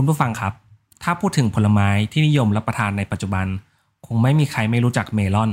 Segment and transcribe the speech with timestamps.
[0.00, 0.52] คุณผู้ฟังครับ
[1.02, 3.46] ถ้าพูดถึงผลไม้ที่นิยมรับประทานในปัจจุบัน
[4.06, 5.50] คงไม่มีใครไม่รู้จักเมลอน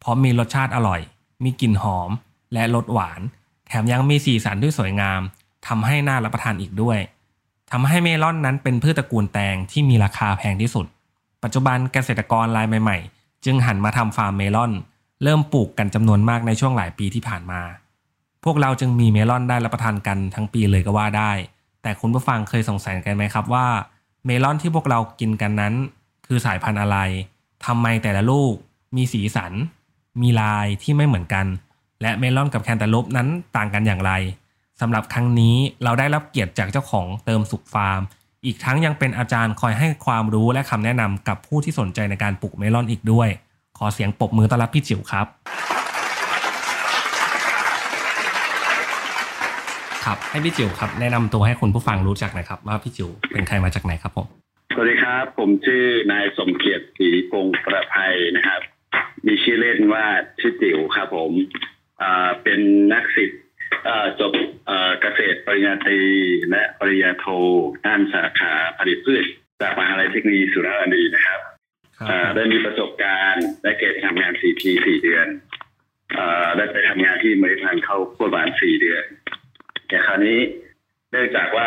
[0.00, 1.00] เพราะมีรสชาติอร่อย
[1.44, 2.10] มีกลิ่นหอม
[2.52, 3.20] และรสหวาน
[3.66, 5.20] แถมยังมีสีสันที่สวยงาม
[5.66, 6.98] ทำให้น่ารับประทานอีกด้วย
[7.70, 10.86] ทำให้เมลอนนั้นเป็นพืชตระกูลแตงที่มีราคาแพงที่สุด
[11.42, 14.72] ปัจจุบันเกษตรกรรายใหม่ ๆ จึงหันมาทำฟาร์มเมลอน
[15.22, 17.60] เริ่มปลูกกันจำนวนมากในช่วงหลายปีที่ผ่านมา
[18.44, 21.32] พวกเราจึงมีเมลอนได้รับประทานกันทั้งปีเลยก็ว่าได้
[21.82, 23.66] แต่คุณผู้ฟังเคยสงสัยกันไหมครับว่า
[24.24, 25.74] เมลอนที่พวกเรากินกันนั้น
[26.26, 26.98] คือสายพันธุ์อะไร
[27.66, 28.52] ทำไมแต่ละลูก
[28.96, 29.52] มีสีสัน
[30.20, 31.46] มีลายที่ไม่เหมือนกัน
[32.02, 34.12] และเมลอนกับแคนตาลูปนั้นต่างกันอย่างไร
[34.80, 38.00] สำหรับครั้งนี้เราได้รับเกียรติจากเจ้าของเติมสุขฟาร์ม
[38.44, 43.28] อีกทั้งยังเป็นอาจารย์คอยให้ความรู้และคำแนะนำกับผู้ที่สนใจในการปลูกเมลอนอีกด้วย
[43.78, 45.26] ขอเสียงปรบมือต้อนรับพี่จิ๋วครับ
[50.04, 54.26] ครับให้พี่จิ๋วครับแนะนำตัวให้คุณผู้ฟังรู้จักหน่อยครับ ว่าพี่จิ๋วเป็นใครมาจากไหนครับผม
[54.74, 58.60] สวัสดีครับ ผมชื่อนายสมเกียรติศรีพงศ์ประภัยนะครับ
[59.26, 60.06] มีชื่อเล่นว่า
[60.40, 61.32] ชื่อจิ๋วครับ ผม
[62.02, 62.60] อ่าเป็น
[62.92, 63.40] นักศิษย์
[63.88, 64.32] อ่าจบ
[64.68, 66.00] อ่าเกษตรปริญญาตรี
[66.50, 67.26] และปริญญาโท
[67.86, 69.24] ด้านสาขาผลิตพืช
[69.60, 71.40] จากมหาลัยเทคโนโลยีสุราษฎร์ธานีนะครับ
[72.10, 75.26] อ่าได้มีประสบการณ์ได้เกณฑ์ทำงานสี่ปีสี่เดือน
[76.18, 79.04] อ่าได้ไปทำงานที่เมริพันธ์เข้าโคตรบานสี่เดือน
[79.90, 80.38] แต่คราวนี้
[81.10, 81.66] เนื่องจากว่า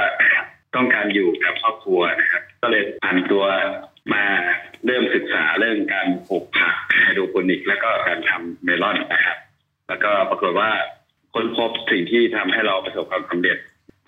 [0.75, 3.45] ต้องการอยู่กับครอบครัวนะครับ ก็เลยผ่านตัว
[4.13, 4.23] มา
[4.85, 9.37] เริ่มศึกษาเรื่องการปลูกผักไฮโดรโปนิก แล้วก็การทำเมลอนนะครับ
[9.87, 10.69] แล้วก็ปรากฏว่า
[11.33, 13.57] ค้นพบสิ่งที่ทำให้เราประสบความสำเร็จ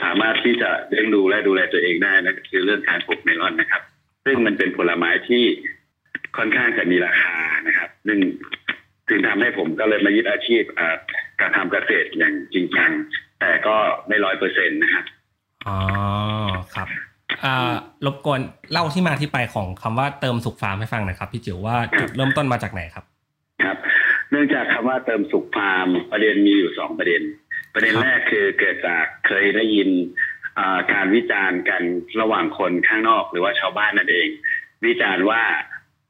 [0.04, 3.82] สามารถที่จะเลี้ยงดูและดูแลตัวเองได้นั่นก็คือเรื่องการปลูกเมลอนนะครับ
[4.26, 5.44] ซึ่งมันเป็นผลไม้ที่
[6.38, 7.36] ค่อนข้างจะมีราคา
[7.68, 8.20] นะครับซึ่ง
[9.10, 10.64] จึงทำให้ผมก็เลยมายึดอาชีพ
[11.42, 12.92] การทำเกษตรอย่างจริงจัง
[13.46, 15.06] แต่ก็ไม่ร้อยเปอร์เซ็นต์นะครับ
[15.68, 15.78] อ๋อ
[16.76, 16.88] ครับ
[17.46, 17.74] อ่า
[18.06, 18.40] รบกวน
[18.72, 23.06] เล่าที่มาที่ไปของคำว่าเติมสุขฟาร์มให้ฟังหน่อยครับ พี่จิ๋วว่าจุดเริ่มต้นมาจากไหนครับ
[23.64, 23.78] ครับ
[24.30, 27.22] เนื่องจากคำว่าเติมสุขฟาร์มประเด็นมีอยู่สองประเด็น
[27.74, 29.90] ประเด็นครับแรกคือเกิดจากเคยได้ยิน
[30.60, 31.82] อ่าการวิจารณ์กัน
[32.22, 34.28] ระหว่างคนข้างนอกหรือว่าชาวบ้านนั่นเอง
[34.86, 35.42] วิจารณ์ว่า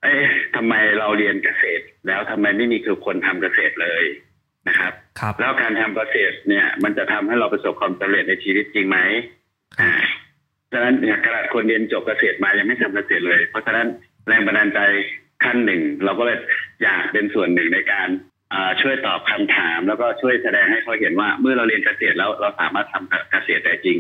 [0.04, 0.26] เอ๊ะ
[0.56, 4.04] ทำไมเราเรียนเกษตร แล้วทำไมไม่มีคือคนทำเกษตรเลย
[4.68, 8.98] นะครับครับแล้วการทำเกษตรเนี่ย มันจะทำให้เราประสบความสำเร็จในชีวิตจริงไหม
[9.80, 9.92] อ่า
[10.72, 13.88] ฉะนั้นเนี่ยขนาดคนเรียนจบเกษตรมายังไม่ทำเกษตรเลย เพราะฉะนั้น
[14.28, 14.80] แรงบันดาลใจ
[15.44, 16.38] ขั้นหนึ่ง เราก็เลย
[16.84, 18.08] อยากเป็นส่วนหนึ่งในการ
[18.54, 23.98] อ่าช่วยตอบคำถาม แล้วก็ช่วยแสดงให้เขาเห็นว่า เมื่อเราเรียนเกษตรแล้วเราสามารถทำเกษตรได้จริง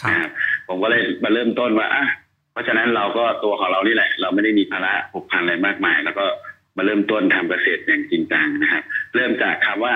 [0.00, 0.30] ครับนะครับ
[0.68, 2.04] ผมก็เลยมาเริ่มต้นว่าอะ
[2.52, 6.24] เพราะฉะนั้นเราก็ตัวของเรานี่แหละ เราไม่ได้มีภาระผูกพันอะไรมากมาย แล้วก็
[6.78, 8.82] มาเริ่มต้นทำเกษตรอย่างจริงจังนะครับ
[9.14, 9.94] เริ่มจากคำว่า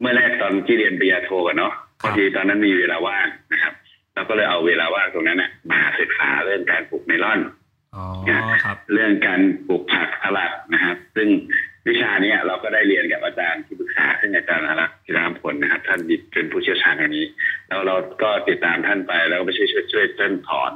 [0.00, 3.72] เมื่อแรกตอนที่เรียนปริญญาโทกันเนาะพอดีตอนนั้นมีเวลาว่างนะครับ
[4.14, 7.40] เราก็เลยเอาเวลาว่างตรงนั้นน่ะมาศึกษาเรื่องการปลูกเมลอน
[7.96, 8.04] อ๋อ
[8.64, 11.28] ครับเรื่องการปลูกผักสลัดนะครับ ซึ่ง
[11.88, 16.00] วิชาเนี้ยเราก็ได้เรียนกับอาจารย์ที่ปรึกษาซึ่งอาจารย์อารักษ์ธีรามพลนะครับ ท่าน
[16.32, 17.24] เป็นผู้เชี่ยวชาญอันนี้
[17.68, 20.72] แล้วเราก็ติดตามท่านไปแล้วก็ไปช่วยช่วยช่วยท่านถอน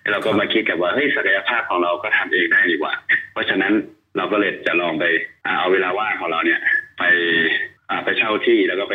[0.00, 2.94] แล้วเราก็มาคิดกันว่าเฮ้ยศักยภาพของเราก็ทำเองได้ดีกว่า
[3.32, 3.72] เพราะฉะนั้น
[4.16, 5.04] เราก็เลยจะลองไป
[5.46, 6.60] อ่าเอาเวลาว่างของเราเนี่ย
[6.98, 7.02] ไป
[7.90, 8.94] อ่าไปเช่าที่แล้วก็ไป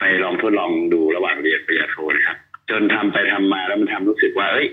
[0.00, 2.38] ไปลองทดลองดูระหว่างเรียนปริญญาโทนะครับ
[2.70, 4.66] จนทำไปทำมาแล้วมันทำรู้สึกว่า เอ้ย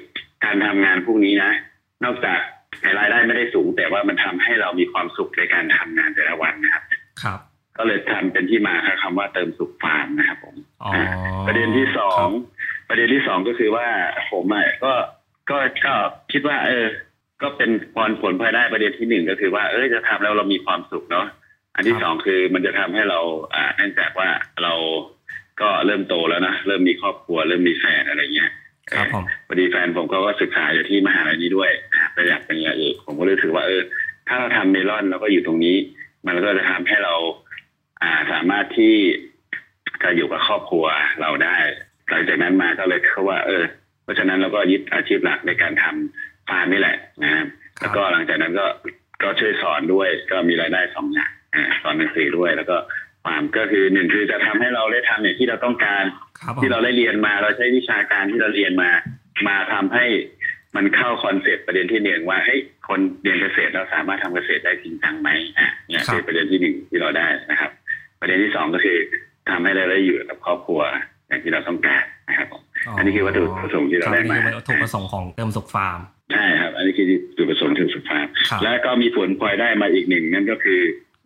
[0.45, 1.51] การทำงานพวกนี้นะ
[2.03, 2.39] นอกจาก
[2.99, 6.83] รายได้ไม่ได้สูง แต่ว่ามันทำให้เรามีความสุขในการทำงานแต่ละวันนะครับ
[7.23, 7.39] ครับ
[7.77, 10.91] ก็เลยทำเป็นที่มาของคำว่าเติมสุขฟาร์มนะครับผมอ๋อ
[11.47, 12.27] ประเด็นที่สอง
[12.89, 13.87] ประเด็นที่สองก็คือว่า
[14.31, 14.93] ผมอะก็
[15.49, 15.93] ก็ก็
[16.31, 16.85] คิดว่า เออ
[17.41, 21.27] ก็เป็นผลผลภายได้ประเด็นที่หนึ่งก็คือว่าเออจะทำแล้วเรามีความสุขเนาะ
[21.75, 23.19] อันที่สองคือมันจะทำให้เรา
[23.53, 24.29] อ่าเนื่องจากว่า
[24.63, 24.73] เรา
[25.61, 28.51] ก็เริ่มโตแล้วนะเริ่มมีครอบครัว เริ่มมีแฟนอะไรเงี้ย
[28.91, 31.71] ครับผมพอดีแฟนผมก็ศึกษาอยู่ที่มหาลัยนี้ด้วย
[32.13, 33.81] ไปอยากเป็นอย่างอื่นผมก็เลยถือว่าเออ
[34.27, 35.75] ถ้าเราทำเมลอนแล้วก็อยู่ตรงนี้
[36.27, 37.15] มันก็จะทำให้เรา
[38.01, 38.95] อ่าสามารถที่
[40.03, 40.85] จะอยู่กับครอบครัว
[41.21, 41.57] เราได้
[42.09, 43.63] หลังจากนั้นมาก็เลยเขาว่า เออ
[44.03, 47.45] เพราะฉะนั้นเราก็ยึดอาชีพหลักในการทำ ฟาร์มนี่แหละนะครับ
[47.79, 48.65] แล้วก็หลังจากนั้นก็
[49.23, 51.31] ก็ช่วยสอนด้วย ก็มีรายได้สองอย่าง
[51.81, 52.75] สอนหนังสือด้วย แล้วก็
[53.25, 56.03] ฟาร์มก็คือหนึ่งคือจะทำให้เราได้ทำอย่างที่เราต้องการ
[56.47, 58.89] รที่เราได้เรียนมาเราใช้วิชาการที่เราเรียนมา
[59.47, 60.05] มาทำให้
[60.75, 67.71] มันเข้า concept ประเด็นที่หนึ่งว่าเฮ้ยคนเรียนเกษตรเราสามารถทำเกษตรได้จริงจังไหมอะเนี่ยคือประเด็นที่หนึ่งที่เราได้นะครับ
[68.21, 68.97] ประเด็นที่สองก็คือ
[69.49, 70.81] ทำให้เราได้อยู่กับครอบครัว
[71.27, 72.47] อย่างที่เราต้องการนะครับ
[72.97, 75.99] อันนี้คือวัตถุประสงค์ที่เราได้มาวัตถุประสงค์ของเติมสุขฟาร์ม
[76.33, 80.81] ใช่ครับ อันนี้คือจุดประสงค์ถึงสุดท้ายครับแล้วก็มีผลพลอยได้มาอีกหนึ่งนั่นก็คือ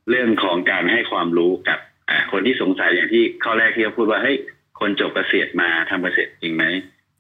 [0.09, 4.38] เรื่องของการให้ความรู้กับอ่าคนที่สงสัยอย่างที่ข้อแรกที่เขาพูดว่าเฮ้ย
[4.80, 6.63] คนจบเกษตรมาทำเกษตรจริงไหม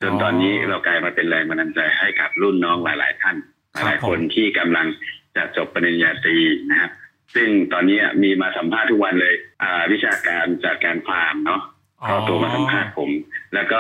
[0.01, 3.35] จนตอนนี้เรากลายมาเป็นแรงบันดาลใจให้กับรุ่นน้องหลาย ๆ ท่าน
[3.73, 4.87] หลายๆคนที่กำลัง
[5.35, 6.37] จะจบปริญญาตรี
[6.71, 6.91] นะครับ
[7.35, 11.61] ซึ่งตอนนี้มีมาสัมภาษณ์ทุกวันเลย อ่า วิชาการจากการฟาร์มเนาะ
[12.03, 13.09] เข้าตัวมาสัมภาษณ์ผม
[13.53, 13.79] แล้วก็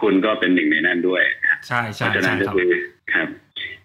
[0.00, 1.22] คุณก็เป็นหนึ่งในนั้นด้วย
[1.66, 2.70] ใช่เพใช่ราะฉะใช่นั้นก็ครับคือ
[3.14, 3.28] ครับ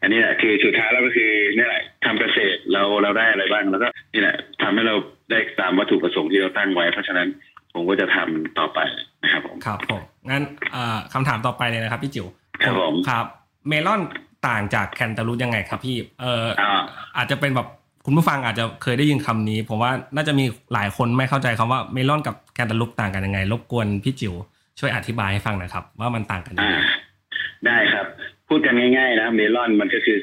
[0.02, 4.96] อันนี้แหละคือสุดท้ายแล้วก็คือนี่แหละทำเกษตรเราเราได้อะไรบ้างแล้วก็นี่แหละทำให้เรา
[5.32, 7.28] ได้ตามวัตถุประสงค์ที่เราตั้งไว้ เพราะฉะนั้น
[7.74, 8.80] ผมก็จะทำต่อไป
[9.24, 12.28] นะครับผมครับผมงั้นเอ่อคำถามต่อไปเลยนะครับพี่จิ๋ว
[12.64, 13.26] ครับผมครับ
[13.68, 14.02] เมลอน
[14.48, 16.82] ต่างจากแคนตาลูปยังไงครับพี่เอ่ออ่า
[17.18, 17.68] อาจจะเป็นแบบ
[18.06, 24.34] คุณผู้ฟังอาจจะเคยได้ยินคำนี้ ผมว่าน่าจะมีหลายคนไม่เข้าใจคำว่าเมลอนกับแคนตาลูปต่างกันยังไง รบกวนพี่จิ๋ว
[24.80, 26.80] ช่วยอธิบายให้ฟังหนะครับ ว่ามันต่างกันยังอ่าไง
[27.66, 28.06] ได้ครับ
[28.50, 30.18] พูดกันง่ายๆนะเมลอนมันก็คือ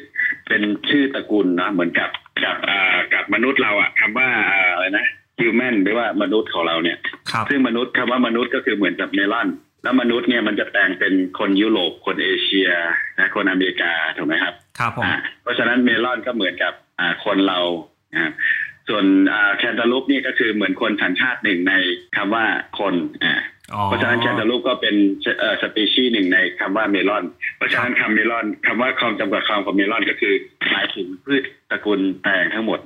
[0.49, 2.11] เป็นชื่อตระกูลนะเหมือนกับ
[2.45, 5.07] กับอ่ากับมนุษย์เราอะคำว่าอ่าอะไรนะ
[5.41, 6.99] human หรือว่ามนุษย์ของเราเนี่ย
[7.31, 9.49] ครับซึ่งมนุษย์คำว่ามนุษย์ก็คือเหมือนกับเมลอน
[9.83, 12.69] แล้วมนุษย์เนี่ยมันจะแปลงเป็นคนยุโรปคนเอเชีย
[13.19, 17.59] นะคนอเมริกาถูกไหมครับครับผมอ่าเพราะฉะนั้นเมลอนก็เหมือนกับอ่าคนเรา
[18.13, 18.33] นะครับ
[18.89, 21.73] ส่วนอ่าแคนตาลูปนี่ก็คือเหมือนคนสัญชาติหนึ่งใน
[22.17, 22.45] คำว่า
[22.79, 22.95] คน
[23.25, 23.56] อ่าอ๋อ
[23.87, 24.95] เพราะฉะนั้นแคนตาลูปก็เป็น
[25.39, 27.25] เอ่อสปีชีส์หนึ่งในคำว่าเมลอน
[27.57, 30.35] เพราะฉะนั้นคำเมลอนคำว่าความจำกัดความของเมลอนก็คือ
[30.71, 32.81] หมายถึงพืชตระกูลแตงทั้งหมด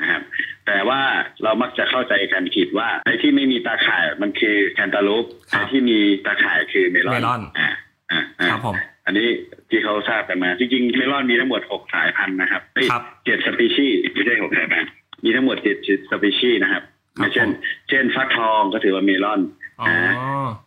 [0.00, 0.22] นะครับ
[0.66, 1.00] แต่ว่า
[1.42, 7.68] เรามักจะเข้าใจกันผิดว่าไอ้ที่ไม่มีตาข่ายมันคือแคนตาลูปครับไอ้ที่มีตาข่ายคือเมลอนเมลอนอ่า
[8.10, 9.28] อ่าอ่าครับผมอันนี้
[9.70, 14.90] ที่เขาทราบกันมาจริงๆเมลอนมีทั้งหมดหกสายพันธุ์นะครับเอ้ยครับเจ็ดสปีชีส์ไม่ใช่หกสายพันธุ์
[15.24, 15.76] มีทั้งหมดเจ็ด
[16.10, 16.82] สปีชีส์นะครับ
[17.18, 17.52] ครับเช่นผม
[17.88, 19.65] เช่นฟักทองก็ถือว่าเมลอนอ๋อ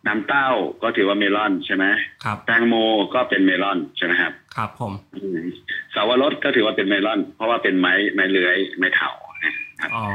[0.06, 0.50] น้ำเต้า
[0.82, 1.84] ก็ถือว่าเมลอนใช่ไหม
[2.24, 2.74] ครับแตงโม
[3.14, 5.40] ก็เป็นเมลอนใช่ไหมครับ ครับผมอืม
[5.94, 9.10] สาวรสก็ถือว่าเป็นเมลอน เพราะว่าเป็นไม้ไม้เลื้อยไม้เถา
[9.44, 10.06] นะครับอ๋อ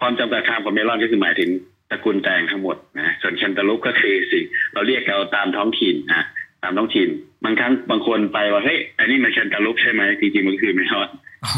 [0.00, 1.50] ความจำกัดความของเมลอนก็คือหมายถึง
[1.90, 6.26] ตระกูลแตงทั้งหมดนะส่วนแคนตาลูปก็คือสิ่งเราเรียกเอาตามท้องถิ่นนะ
[6.62, 7.08] ตามท้องถิ่น
[7.44, 11.08] บางครั้งบางคนไปว่าเฮ้ยอันนี้มันแคนตาลูปใช่ไหมจริงๆมันคือเมลอน
[11.44, 11.52] อ๋อ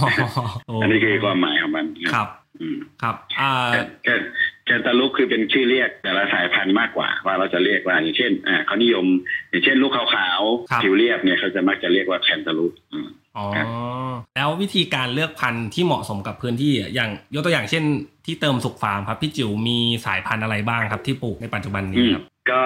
[0.66, 2.28] โอันนี้คือความหมายของมันครับ
[2.60, 3.50] อืมครับอ่า
[4.68, 9.06] แคนแคนตาลูปคือเป็นชื่อเรียกแต่ละสายพันธุ์มากกว่า ว่าเราจะเรียกว่าอย่างเช่นอ่าเขานิยม
[9.50, 13.66] อย่างเช่นลูกขาวครับๆผิวเรียบเนี่ยเขาจะมักจะเรียกว่าแคนตาลูปอืมอ๋อครับ
[14.36, 17.84] แล้ววิธีการเลือกพันธุ์ที่เหมาะสมกับพื้นที่อะอย่างยกตัวอย่างเช่น
[18.26, 22.62] ที่เติมสุกฟาร์มครับพี่จิ๋วมีสายพันธุ์อะไรบ้างครับที่ปลูกในปัจจุบันอืนี้มครับก็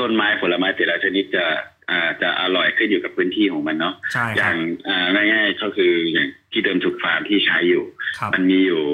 [0.00, 1.44] ต้นไม้ผลไม้แต่ละชนิดจะ
[1.90, 4.56] อ่าจะอร่อยขึ้นอยู่กับพื้นที่ของมันเนาะใช่อครัย่าบง
[4.88, 7.84] อ่าง่ายๆก็คืออย่างที่เดิมถูกฟาร์มที่ใช้อยู่
[8.18, 8.84] ครับมันมีอยู่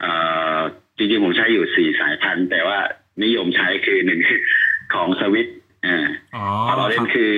[0.00, 0.12] เอ่
[0.56, 0.60] อ
[0.98, 2.78] จริงๆผมใช้อยู่สี่สายพันธุ์ แต่ว่า
[3.24, 4.20] นิยมใช้คือหนึ่ง
[4.94, 5.48] ของสวิต
[5.86, 7.34] อ่าอ๋อพอเราคเล่รันบคือ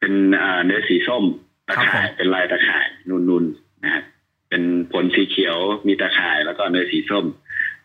[0.00, 1.24] เป็นอ่าเนื้อสีส้ม
[1.68, 4.04] ตะครับข่ายผมเป็นลายตะข่ายนุนๆนะครับ
[4.48, 4.62] เป็น
[4.92, 7.26] ผลสีเขียวมีตะข่ายแล้วก็เนื้อสีส้ม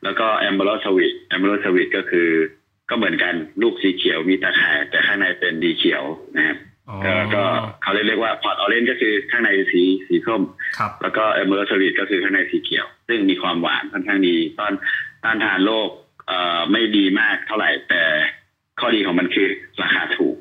[0.03, 2.29] แล้วก็แอมเบอร์สวิตแอมเบอร์สวิตก็คือ
[2.89, 6.03] ก็เหมือนกันลูกสีเขียวมีตะข่าย แต่ข้างในเป็นดีเขียว
[6.35, 6.74] นะครับอ๋อ
[7.05, 7.43] ก็ก็
[7.81, 10.41] เขาเรียกว่า Pot Orange ก็คือข้างในสีสีส้ม
[10.77, 14.73] ครับแล้วก็ Emerald Sweet ก็คือข้างในสีเขียว ซึ่งมีความหวานค่อนข้างดีตอน
[15.23, 15.89] ต้านทานโรค
[16.27, 18.03] เอ่อไม่ดีมากเท่าไหร่แต่
[18.79, 19.47] ข้อดีของมันคือ
[19.81, 20.37] ราคาถูก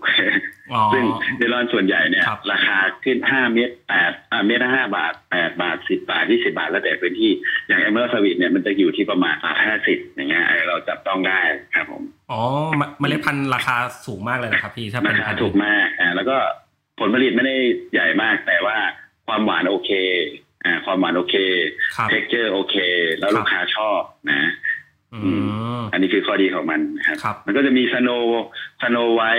[0.73, 1.05] อ๋อซึ่ง
[1.39, 7.33] เมลอนส่วนใหญ่เนี่ยครับราคาขึ้นห้าเมตรแปดอ่าเมล็ดละห้าบาทแปดบาทสิบาทยี่สิบาท แล้วแต่พื้นที่
[7.67, 11.41] อย่าง Emerald Sweet เนี่ยมันจะอยู่ที่ประมาณบาทห้าสิบอย่างเงี้ยเราจับต้องได้
[11.75, 12.41] ครับผม อ๋อ
[12.79, 16.37] เมเมล็ดพันธุ์ราคาสูงมากเลยนะครับพี่ ถ้าเป็รานคาพันธุ์ถูกมากอ่าแล้ว ก็
[17.01, 17.57] ผลผลิตไม่ได้
[17.93, 18.77] ใหญ่มาก แต่ว่า
[19.27, 19.91] ความหวานโอเค
[20.65, 21.37] อ่าความหวานโอเค
[21.97, 22.77] ครับ texture โอเค
[23.19, 24.51] แล้วครับลูกค้าชอบนะ
[25.15, 25.33] อื
[25.79, 28.11] มอันนี้คือข้อดีของมันนะครับครับมันก็จะมี Snow
[28.83, 29.33] Snow White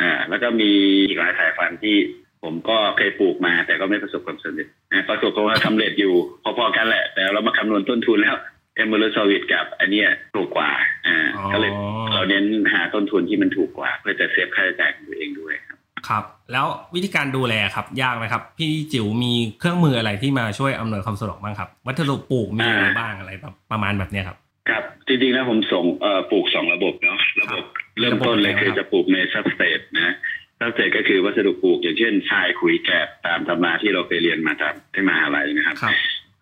[0.00, 0.70] อ่าแล้วก็มี
[1.08, 1.96] อีกหลายสายพันธุ์ที่
[2.42, 6.14] ผมก็เคยปลูกมา แต่ก็ไม่ประสบความสำเร็จนะประสบความสำเร็จอยู่
[6.58, 8.36] พอๆกันแหละ แต่เรามาคำนวณต้นทุนแล้ว
[8.76, 10.70] Emerald Sweet กับอันเนี้ยถูกกว่า
[11.06, 11.72] อ่าอ๋อก็เลย
[12.14, 24.36] เราเน้นหาต้นทุนที่มันถูกกว่า เพื่อจะ save ค่าใช้จ่ายของตัวเองด้วยครับ ครับ แล้ววิธีการดูแลครับยากไหมครับ พี่จิ๋วมีเครื่องมืออะไรที่มาช่วยอำนวยความสะดวกบ้างครับ วัสดุปลูกมีอะไรอ่าบ้างอะไรแบบประมาณแบบเนี้ยครับ
[24.68, 27.64] ครับจริงๆแล้วผมส่งเอ่อปลูกสองระบบเนาะระบบ
[28.00, 30.14] เริ่มต้นเลยคือจะปลูกใน substrate นะ
[30.58, 35.94] substrate ก็คือวัสดุปลูกอย่างเช่นทรายขุยแกลบตามตำราที่เราเคยเรียนมาตามที่มหาลัยนะครับครับ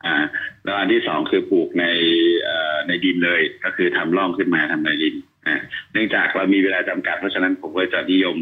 [0.04, 0.16] อ่า
[0.64, 1.85] แล้วแล้วอันที่สองคือปลูกใน
[2.45, 5.14] เอ่อในดินเลยก็คือทำร่องขึ้นมาทำในดิน
[5.47, 5.57] อ่า
[5.92, 8.37] เนื่องจากเรามีเวลาจำกัดเพราะฉะนั้นผมก็จะนิยม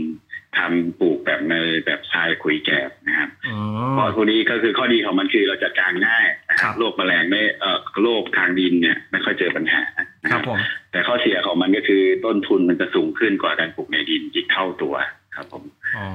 [0.59, 1.54] ทำปลูกแบบใน
[1.85, 3.54] แบบทรายขุยแกบนะครับอื
[3.92, 9.83] เพมราะพวกนี้ก็คือข้อดีของมันคือเราจัดการง่ายนะคครัรับบโรคแมลงไม่เอ่อโรคทางดินเนี่ยไม่ค่อยเจอปัญหา
[10.23, 10.59] นะคครัรับบผม
[10.92, 14.95] แต่ข้อเสียของมันก็คือต้นทุนมันจะสูงขึ้นกว่าการปลูกในดินอีกเท่าตัว
[15.37, 15.64] ครับผม
[15.97, 16.07] อ๋อ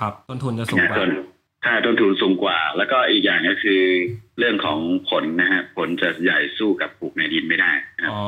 [0.00, 1.10] ครับ ต้นทุนจะสูงกว่าส่วน
[1.64, 3.82] ถ้าต้นทุนสูงกว่า แล้วก็อีกอย่างก็คือ
[4.38, 8.20] เรื่องของผลนะฮะผลจะใหญ่สู้กับปลูกในดินไม่ได้นะครับอ๋อ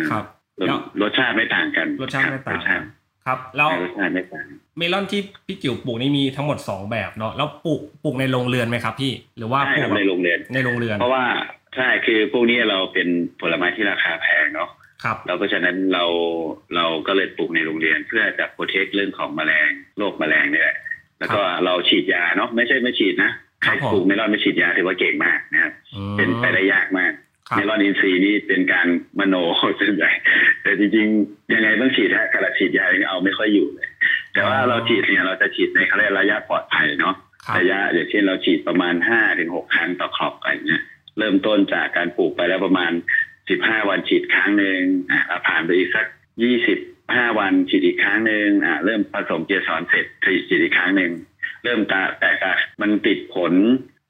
[0.00, 0.24] มครับ
[0.60, 2.84] รสแล้วรสชาติไม่ต่างกันรสชาติไม่ต่างรสชาติ
[3.26, 4.46] ครับ แล้วรสชาติไม่ต่าง
[4.78, 11.24] เมลอนที่พี่จิ๋วปลูกนี่มีทั้งหมดสองแบบเนาะแล้วปลูกปลูกในโรงเรือนไหมครับ พี่หรือว่าใช่ปลูคกรับในโรงเรียนในโรงเรือน เพราะว่า
[11.76, 13.08] ใช่คือพวกนี้เราเป็น
[13.40, 14.70] ผลไม้ที่ราคาแพงเนาะ
[15.04, 16.04] ครับเราเพราะฉะนั้นเรา
[16.76, 20.76] เราก็เลยปลูกในโรงเรียนเพื่อจะโปรเทคเรื่องของแมลงโรคแมลงนี่แหละ
[21.18, 23.30] แล้วก็เราฉีดยาเนาะไม่ใช่ไม่ฉีดนะ
[23.62, 28.86] ใครครับผมปลูกเมลอนไม่ฉีดยาถือว่าเก่งมากนะครับอืมเป็นไปได้ยากมากครับ เมลอนอินทรีย์นี่เป็นการ
[29.18, 29.34] มโน
[29.80, 30.10] ส่วนใหญ่
[30.62, 33.88] แต่จริงๆยังไงต้องฉีดฮะการฉีดยายังเอาไม่ค่อยอยู่เลย
[34.32, 37.14] แต่ว่าเราฉีดเนี่ยเราจะฉีดในเขาเรียกระยะปลอดภัยเนาะ
[37.44, 40.82] ครับระยะอย่างเช่นเราฉีดประมาณห้าถึงหกครั้งต่อครอบอะไรเงี้ย
[41.18, 42.92] เริ่มต้นจากการปลูกไปแล้วประมาณ
[43.50, 44.80] สิบห้าวันฉีดครั้งหนึ่ง
[45.10, 46.06] อะแล้วผ่านไปอีกสัก
[46.42, 46.78] ยี่สิบ
[47.16, 50.06] ห้าวันฉีดอีกครั้งหนึ่งอะเริ่มผสมเกสรเสร็จ
[50.48, 51.12] ฉีดอีกครั้งหนึ่ง
[51.64, 52.52] เริ่มตาแตกตา
[52.82, 53.52] มันติดผล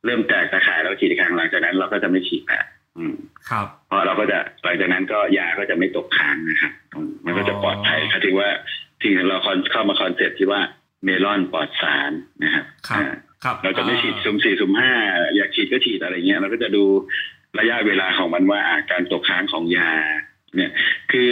[0.05, 2.65] เริ่มแตกตาข่ายเราฉีดอีกครั้งหลังจากนั้น เราก็จะไม่ฉีดแล้ว
[2.99, 3.15] อืม
[3.51, 8.49] ครับเพราะเราก็จะหลังจากนั้นก็ยาก็จะไม่ตกค้างนะครับอืมมันก็จะปลอดภัยเขาถือว่า
[9.03, 9.39] สิ่งที่เรา
[9.73, 10.61] เข้ามา concept ที่ว่า
[11.05, 12.13] เมลอนปลอดสาร
[12.45, 14.93] นะครับครับอ่าครับเราจะไม่ฉีดอ่าสุ่มสี่สุ่มห้า
[15.37, 16.85] อยากฉีดก็ฉีดอะไรเงี้ยเราก็จะดู
[17.59, 19.91] ระยะเวลาของมันว่าอ่าการตกค้างของยา
[20.57, 20.73] เนี่ย
[21.13, 21.29] คือ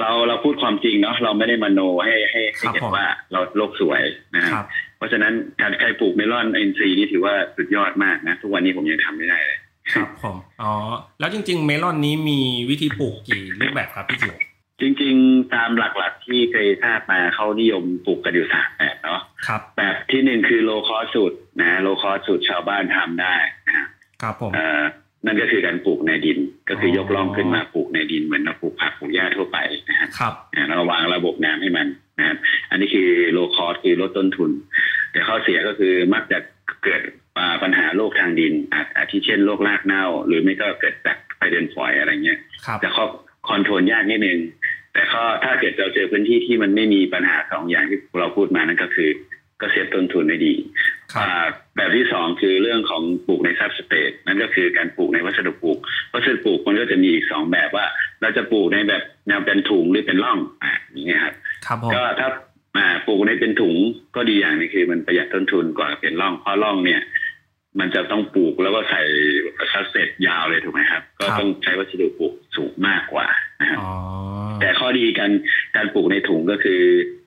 [0.00, 4.02] เราเราพูดความจริงเนาะเราไม่ได้มโนให้ให้ให้เห็นว่าเราโลกสวย
[4.34, 9.58] นะครับครับเพราะฉะนั้นการใครปลูกเมลอนเอ็นซีนี่ถือว่าสุดยอดมากนะ ทุกวันนี้ผมยังทำไม่ได้เลย
[9.94, 10.72] ครับผมอ๋อ
[11.20, 12.40] แล้วจริง ๆ เมลอนนี้มี
[12.70, 14.36] วิธีปลูกกี่รูปแบบครับพี่จิ๋ว
[14.80, 23.88] จริง ๆ ตามหลักๆที่เคยทราบมาเขานิยมปลูกกันอยู่สามแบบเนาะครับ แบบที่หนึ่งคือ low cost สูตรนะ low cost สูตรชาวบ้านทำได้นะครับ
[24.22, 24.82] ครับผมเอ่อ
[25.26, 29.58] นั่นก็คือการปลูกในดินก็คือออยกร่องขึ้นมาปลูกในดินเหมือนเราปลูกผักปลูกหญ้าทั่วไป
[29.90, 31.86] นะครับครับอ่าแล้วก็วางระบบน้ำให้มัน
[32.18, 32.36] นะครับ
[32.70, 34.50] อันนี้คือ low cost คือลดต้นทุน
[35.12, 36.38] แต่ข้อเสียก็คือมักจะ
[36.84, 37.27] เกิดอ่า
[37.62, 43.10] ปัญหาโรคทางดินอาอาทิเช่นโรครากเน่า หรือไม่ก็เกิดจากไส้เดือนฝอยอะไรเงี้ยครับจะครอบ
[43.48, 44.38] control ยากนิดนึง
[44.92, 49.10] แต่ข้อถ้าเกิดเราเจอพื้นที่ที่มันไม่มีปัญหาสองอย่างที่เราพูดมานั่นก็คือ
[49.60, 50.54] ก็เซฟต้นทุนได้ดี
[51.12, 55.78] ครับอ่าแบบที่สองคือเรื่องของปลูกในซับสเปซนั่นก็คือการปลูกในวัสดุปลูก
[56.14, 57.86] วัสดุปลูกมันก็จะมีอีกสองแบบว่า
[58.20, 61.34] เราจะปลูกในแบบแนวเป็นถุงหรือเป็นร่องอ่าอย่างเงี้ยครับ
[61.66, 62.28] ครับผมก็ถ้า
[62.78, 63.76] อ่าปลูกในเป็นถุง
[64.16, 67.00] ก็ดีอย่างหนึงคือมันประหยัดต้นทุนกว่าเป็นร่องเพราะร่องเนี่ย
[67.80, 69.02] มันจะต้องปลูกแล้วก็ใส่
[69.72, 73.26] ซับสเปซยาวเลยถูกไหมครับ ก็ต้องใช้วัสดุปลูกสูงมากกว่า
[73.60, 73.90] นะครับอ๋อ
[74.60, 75.32] แต่ข้อดีการ
[75.76, 76.80] การปลูกในถุงก็คือ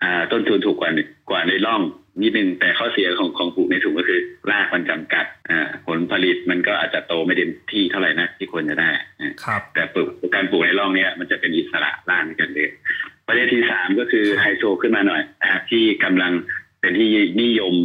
[0.03, 0.91] อ่า ต้นทุนถูกกว่า
[1.29, 1.81] กว่าในร่อง
[2.21, 4.19] นิดนึงแต่ข้อเสียของของปลูกในถุงก็คือ
[4.51, 12.69] รากมันจำกัดอ่าผลผลิตมันก็อาจจะโตไม่เต็มที่เท่าไหร่นะที่ควรจะได้อ่าครับแต่ปลูกการปลูกในร่องเนี้ยมันจะเป็นอิสระร่างกันเลย
[13.27, 16.31] ประเด็นที่สามก็คือไฮโซขึ้นมาหน่อยนะครับที่กำลัง
[16.81, 17.09] เป็นที่
[17.41, 17.75] นิยม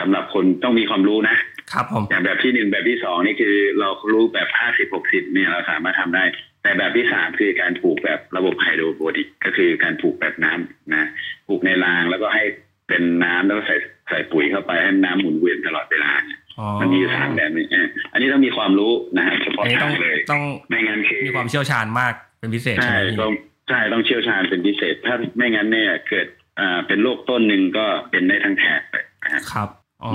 [0.00, 1.36] สำหรับคนต้องมีความรู้นะ
[1.72, 6.24] ครับผมอย่างแบบที่หนึ่งแบบที่สองนี่คือเรารู้แบบห้าสิบหกสิบเนี่ยเราสามารถทำได้
[6.62, 11.08] แต่แบบที่สามคือการปลูกแบบระบบไฮโดรโปนิกก็คือการปลูกแบบน้ำนะ
[11.46, 12.44] ปลูกในรางแล้วก็ให้
[12.88, 13.76] เป็นน้ำแล้วก็ใส่
[14.08, 23.32] ใส่ปุ๋ยเข้าไปให้น้ำหมุนเวียนตลอดเวลาเนี่ยอ๋อมันมีอยู่สามแบบนี้อะอันนี้ต้องมีความรู้นะฮะเฉอัพาะนนี้ทาต้องงเลยต้องไม่งั้นคือมีความเชี่ยวชาญมากเป็นพิเศษใช่ใช่ไหมพี่ต้อง
[23.68, 26.26] ใช่ต้องเชี่ยวชาญเป็นพิเศษ ถ้าไม่งั้นเนี่ยเกิด
[26.60, 29.68] อ่าเป็นโรคต้นหนึ่งก็เป็นได้ทั้งแถบเลยนะฮะครับ
[30.04, 30.12] อ๋อ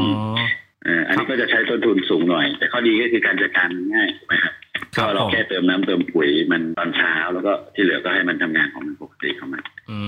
[0.73, 4.54] เอ่ออันนี้ก็จะใช้ต้นทุนสูงหน่อย แต่ข้อดีก็คือการจัดการง่ายถูกไหมครับ
[4.96, 10.00] ครัก็บเราผมแค่เติมน้ำเติมปุ๋ยมันตอนเช้าแล้วก็ที่เหลือก็ให้มันทำงานของมันปกติของมันอื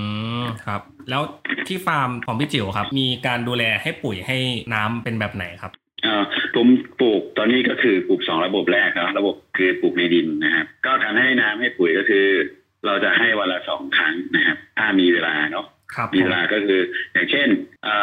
[0.42, 0.80] มครับ
[1.10, 1.22] แล้ว
[1.68, 4.38] ที่ฟาร์มของพี่จิ๋วครับ มีการดูแลให้ปุ๋ยให้
[4.74, 6.22] น้ำเป็นแบบไหนครับเอ่อ
[6.54, 6.66] ผม
[7.00, 12.26] ปลูกตอนนี้ก็คือปลูกสองระบบแรกนะระบบคือปลูกในดินนะครับก็การให้น้ำให้ปุ๋ยก็คือ
[12.86, 15.75] เราจะให้วันละสองครั้งนะครับ ถ้ามีเวลาเนาะครับ
[16.14, 16.80] มีผเวมลาก็คือ
[17.12, 17.48] อย่างเช่น
[17.84, 17.96] เอ่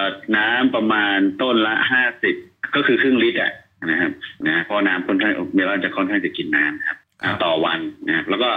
[0.00, 0.02] อ
[0.36, 2.34] น้ำประมาณต้นละห้าสิบ
[2.76, 3.52] ก็คือครึ่งลิตรอะ
[3.90, 4.12] นะครับ
[4.46, 8.50] นะเพราะน้ำค่อนข้างเมลอนจะค่อนข้างจะกินน้ำครับอ่าต่อวันนะครับแล้วก็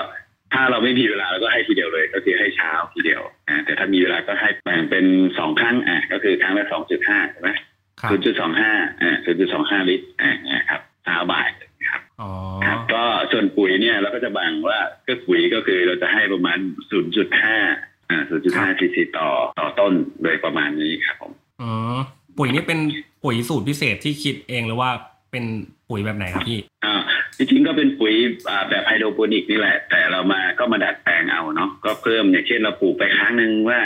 [0.54, 5.06] ถ้าเราไม่มีเวลาเราก็ให้ทีเดียวเลย ก็คือให้เช้าทีเดียวนะแต่ถ้ามีเวลาก็ให้แบ่งเป็น
[5.38, 7.50] สองครั้งอะก็คือครั้งละสองจุดห้าใช่ไหม
[8.02, 11.48] ครับศูนย์จุดสองห้าอ่าศูนย์จุดสองห้าลิตรอ่าเนี่ยครับเช้าบ่าย
[11.82, 12.30] นะครับอ๋อ
[12.66, 16.60] ครับก็ส่วนปุ๋ยเนี่ยเราก็จะแบ่งว่าก็ปุ๋ยก็คือเราจะให้ประมาณ
[16.90, 17.58] ศูนย์จุดห้า
[18.10, 22.00] อ่าศูนย์จุดห้าซีซีต่อต่อต้นโดยประมาณนี้ครับผมอืม
[22.38, 22.80] ปุ๋ยนี่เป็น
[23.24, 24.90] ปุ๋ยสูตรพิเศษที่คิดเองหรือว่า
[25.32, 25.46] เป็น
[25.90, 26.96] ปุ๋ยแบบไหนครับพี่อ่า
[27.38, 28.14] จริงๆก็เป็นปุ๋ย
[28.50, 33.80] อ่าแบบไฮโดรโปนิกนี่แหละ แต่เรามาก็มาดัดแปลงเอาเนาะก็เพิ่มอย่างเช่นเราปลูกไปครั้งหนึ่งว่า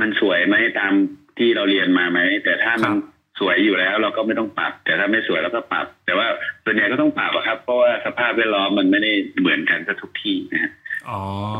[0.00, 0.92] มันสวยไหมตาม
[1.38, 6.26] ที่เราเรียนมาไหมแต่ถ้ามันครับสวยอยู่แล้วเราก็ไม่ต้องปรับ แต่ถ้าไม่สวยเราก็ปรับ แต่ว่า
[6.64, 10.81] ส่วนใหญ่ก็ต้องปรับอะครับ เพราะว่าสภาพแวดล้อมมันไม่ได้เหมือนกันทุกที่นะฮะอ๋อ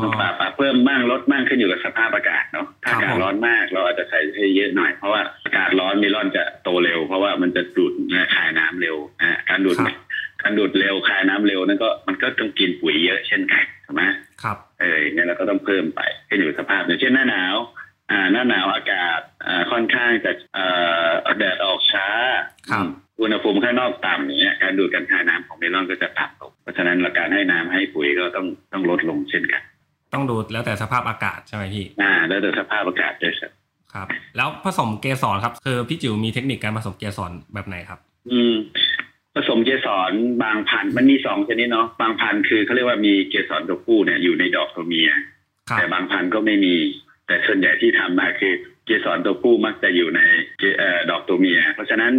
[0.03, 9.95] ต้องปรับปรับเพิ่มบ้างลดบ้างขึ้นอยู่กับสภาพอากาศเนาะถ้าครับอากาศผมร้อนมากเราอาจจะใส่ให้เยอะหน่อย เพราะว่าอากาศร้อนเมลอนจะโตเร็ว เพราะว่ามันจะดูดและคายน้ำเร็วนะฮะการดูดครับ
[10.41, 14.03] การดูดเร็วคายน้ำเร็วนั่นก็มันก็ต้องกินปุ๋ยเยอะเช่นกันถูกไหม
[14.43, 17.55] ครับเออเนี่ยเราก็ต้องเพิ่มไปขึ้นอยู่กับสภาพอย่างเช่นหน้าหนาว
[18.11, 20.65] อ่าหน้าหนาวอากาศอ่าค่อนข้างจะเอ่
[21.07, 22.07] อแดดออกช้า
[22.71, 22.85] ครับ
[23.21, 29.61] อุณหภูมิข้างนอกต่ำอย่างเงี้ยการดูดการคายน้ำของเมลอนก็จะต่ำลงเพราะฉะนั้นเราการให้น้ำให้ปุ๋ยก็ต้องต้องลดลงเช่นกัน
[30.13, 33.51] ต้องดูแล้วแต่สภาพอากาศใช่ไหมพี่อ่า แล้วแต่สภาพอากาศด้วยครับ
[33.93, 34.07] ครับ
[34.37, 37.99] แล้วผสมเกสรครับคือพี่จิ๋วมีเทคนิคการผสมเกสรแบบไหนครับ
[38.31, 38.53] อืม
[39.35, 40.11] ผสมเกสร
[40.43, 45.09] บางพันธุ์มันมีสองชนิดเนาะบางพันธุ์คือเขาเรียกว่ามีเกสรตัวผู้เนี่ยอยู่ในดอกตัวเมีย
[45.69, 46.75] ครับแต่บางพันธุ์ก็ไม่มี
[47.33, 48.53] แต่ส่วนใหญ่ที่ทำมาคือ
[48.85, 50.21] เกสรตัวผู้มักจะอยู่ใน
[50.59, 52.13] เกเอ่อดอกตัวเมีย เพราะฉะนั้น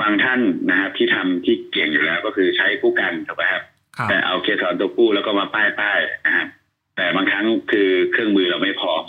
[0.00, 3.62] บางท่านนะครับที่ทำที่เก่งอยู่แล้วก็คือใช้ผู้กันถูกไหมครับ
[3.96, 6.48] ครับแต่เอาเกสรตัวผู้แล้วก็มาป้ายป้ายๆนะครับ
[6.96, 9.04] แต่บางครั้งคือเครื่องมือเราไม่พร้อม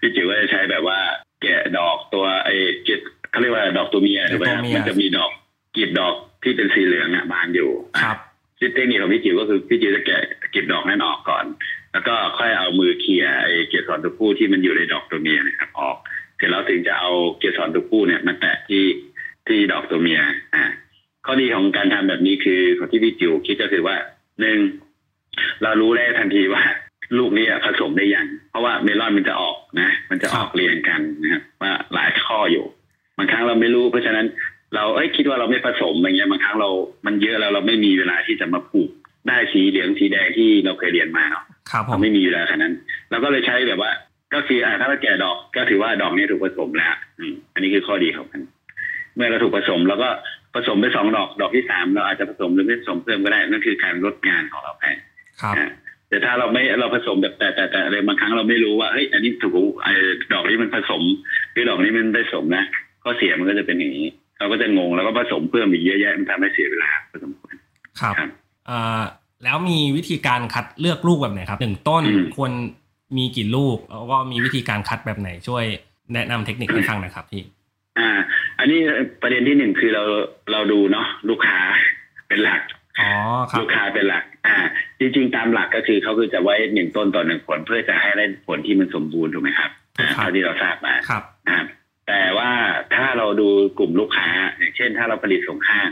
[0.00, 0.98] พี่จิ๋วก็จะใช้แบบว่า
[1.42, 2.54] แกะดอกตัวไอ้
[2.84, 3.00] เกส
[3.30, 5.30] เขาเรียกว่าดอกตัวเมียถูกไหมครับมันจะมีดอก
[5.76, 8.16] กลีบดอกที่เป็นสีเหลืองอะบานอยู่ครับ
[8.74, 10.22] เทคนิคของพี่จิ๋วก็คือพี่จิ๋วจะแกะ
[10.54, 11.44] กลีบดอกนั้นออกก่อน
[11.92, 15.96] แล้วก็ค่อยเอามือเขี่ยไอ้เกสรตัวผู้ที่มันอยู่ในดอกตัวเมียนะครับออก
[16.36, 18.84] เสร็จแล้วถึงจะเอาเกสรตัวผู้เนี่ยมาแตะที่
[19.46, 20.20] ที่ดอกตัวเมีย
[20.54, 20.64] อ่า
[21.26, 23.96] ข้อดีของการทำแบบนี้คือของที่พี่จิ๋วคิดก็คือว่า
[24.40, 24.58] หนึ่ง
[25.62, 26.62] เรารู้ได้ทันทีว่า
[27.18, 32.64] ลูกนี้ผสมได้ยังเพราะว่าเมลอนมันจะออกนะ มันจะออกเรียงกันนะครับว่าหลายข้ออยู่
[33.18, 34.26] บางครั้งเราไม่รู้เพราะฉะนั้น
[34.74, 36.70] เราเอ้ยคิดว่าเราไม่ผสมอย่างเงี้ยบางครั้งเรา
[37.06, 38.90] มันเยอะแล้วเราไม่มีเวลาที่จะมาปลูก
[39.28, 42.74] ได้สีเหลืองสีแดงที่เราเคยเรียนมาเนาะ ครับผเรามไม่มีเวลาขนาดนั้น
[43.10, 43.90] เราก็เลยใช้แบบว่า
[44.34, 48.42] ก็คืออ่าถ้าเราแก่ดอกก็ถือว่าดอกนี้ถูกผสมแล้วอืมอันนี้คือข้อดีของมัน
[49.14, 50.10] เมื่อเราถูกผสมเราก็
[50.54, 54.84] ผสมไปสองดอกดอกที่สามเราอาจจะผสมหรือไม่ผสมเพิ่มก็ได้นั่นคือการลดงานของเราไป
[55.40, 55.72] ครับนะ
[56.08, 59.92] แต่ถ้าเราไม่เราผสมแบบแต่แต่แต่อะไรบางครั้งเราไม่รู้ว่าเฮ้ยอันนี้ถูกไอ้
[60.32, 61.02] ดอกนี้มันผสม
[61.52, 62.64] หรือดอกนี้มันผสมนะ
[63.02, 67.54] ข้อเสียมันก็จะเป็นอย่างนี้ เราก็จะงงแล้วก็ผสมเพิ่มอีกเยอะแยะมันทำให้เสียเวลาพอสมควร
[68.00, 68.28] ครับครับ
[68.66, 69.04] เอ่อ
[69.44, 72.52] แล้วมีวิธีการคัดเลือกลูกแบบไหนครับหนึ่งต้นอืมควร
[73.16, 75.64] มีกี่ลูก แล้วก็มีวิธีการคัดแบบไหนช่วย
[76.14, 77.42] แนะนำเทคนิคให้ฟังหนะครับพี่
[77.98, 78.10] อ่า
[78.58, 78.78] อันนี้
[79.22, 80.02] ประเด็นที่หนึ่งคือเรา
[80.52, 81.58] เราดูเนาะลูกค้า
[82.28, 82.60] เป็นหลัก
[83.00, 83.10] อ๋อ
[83.50, 84.56] ครับลูกค้าเป็นหลัก อ่า
[84.98, 91.66] จริง ๆ ตามหลักก็คือเขาคือจะไว้หนึ่งต้นต่อหนึ่งผลเพื่อจะให้ได้ผลที่มันสมบูรณ์ถูกไหมครับอ่าครับเท่าที่เราทราบมาครับนะครับ
[92.08, 92.50] แต่ว่า
[92.94, 94.28] ถ้าเราดูกลุ่มลูกค้า
[94.58, 95.88] อย่างเช่น ถ้าเราผลิตส่งห้าง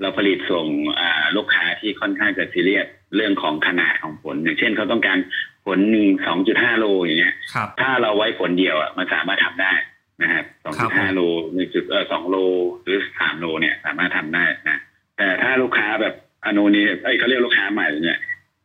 [0.00, 0.66] เราผลิตส่ง
[1.00, 5.18] อ่าลูกค้าที่ค่อนข้างจะซีเรียสเรื่องของขนาดของผล อย่างเช่นเขาต้องการ
[5.64, 9.72] ผลหนึ่งสองจุดห้าโลอย่างเงี้ยครับถ้าเราไว้ผลเดียวอะมันสามารถทำได้
[10.22, 11.20] นะครับครับผมสองครัจุบดห้าโล
[11.52, 12.36] หนึ่งจุดเออสองโล
[12.82, 14.78] หรือสามโลเนี่ยสามารถทำได้นะ
[15.16, 18.18] แต่ถ้าลูกค้าแบบอโนนี้เอ้ยเขาเรียกลูกค้าใหม่เนี่ย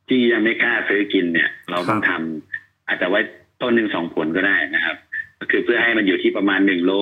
[0.08, 3.20] ที่ยังไม่กล้าซื้อกินเนี่ย เราต้องทำอาจจะไว้
[3.62, 5.11] ต้นหนึ่งสองผลก็ได้นะครับก็คือเพื่อ
[5.92, 6.94] ให้มันอยู่ที่ประมาณหนึ่งโล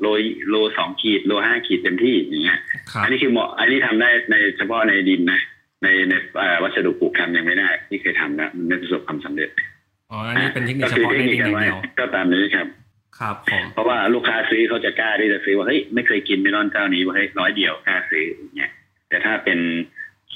[0.00, 0.06] โล
[0.50, 2.60] โลสองขีดโลห้าขีดเต็มที่อย่างเงี้ย
[2.92, 5.40] ครับอันนี้คือเหมาะอันนี้ทำได้ในเฉพาะในดินนะ
[5.82, 9.50] ในในเอ่อวัสดุปลูกทำยังไม่ได้ที่เคยทำนะมันไม่ประสบความสำเร็จ
[10.10, 12.66] อ๋ออันนี้เป็นเทคนิคก็เฉคือพาะเทในคนิดิคนอย่างไว้เดียวก็ตามนี้ครับ
[13.18, 18.72] ครับผมเพราะว่าลูกค้าซื้อเขาจะกล้าที่จะซื้อว่าเฮ้ยไม่เคยกินเมลอนเจ้านี้ว่าเฮ้ยร้อยเดียวกล้าซื้ออย่างเงี้ย
[19.08, 19.58] แต่ถ้าเป็น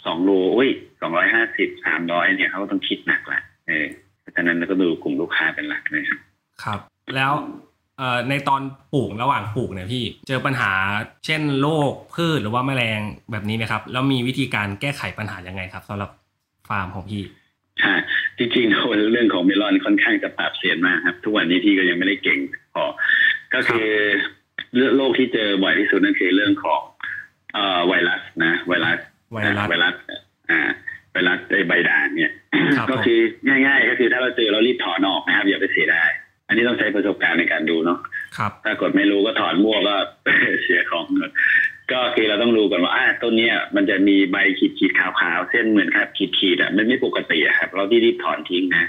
[0.05, 0.71] สองโลอุ้ย
[1.01, 3.87] สองร้อยห้าสิบสามร้อยเนี่ยเขาก็ต้องคิดหนักละเออ
[4.21, 6.21] เพราะฉะนั้นเราก็ดูกลุ่มลูกค้าเป็นหลักนะครับ
[6.63, 6.81] ครับ
[7.17, 7.70] แล้วเอ่อ
[8.29, 10.73] ในตอนปลูกระหว่างปลูกเนี่ยพี่เจอปัญหา
[11.27, 16.11] เช่นโรคพืชหรือว่าแมลงแบบนี้ไหมครับ แล้วมีวิธีการแก้ไขปัญหายังไงครับสำหรับ
[16.69, 17.23] ฟาร์มของพี่
[17.85, 17.97] ค่ะ
[18.39, 22.39] จริงๆแล้วเรื่องของเมลอนค่อนข้างจะปราบเซียนมากครับ ทุกวันนี้ที่ก็ยังไม่ได้เก่ง
[22.75, 22.85] พอ
[23.55, 23.89] ก็คือ
[24.75, 26.83] เรื่องโรคที่เจอบ่อยที่สุดนั่นคือเรื่องของ
[27.55, 28.99] เอ่อไวรัสนะไวรัส
[29.33, 29.95] ไวรัสไวรัส
[30.51, 30.61] อ่า
[31.13, 32.33] ไวรัสไอใบด่างเนี่ย
[32.77, 36.11] ครับก็คือง่าย ๆ ก็คือถ้าเราเจอเรารีบถอนออกนะครับอย่าไปเสียดาย
[36.51, 37.99] อันนี้ต้องใช้ประสบการณ์ในการดูเนาะ
[38.37, 39.95] ครับถ้ากดไม่รู้ก็ถอนมั่วก็
[40.63, 41.31] เสียของหมด
[41.93, 48.85] ก็คือเราต้องรู้ก่อนว่าอ่าต้นเนี้ยมันจะมีใบขีดขีดๆขาวๆเส้นเหมือนครับขีดขีดๆอะมันไม่ปกติอะครับ เราที่รีบถอนทิ้งนะ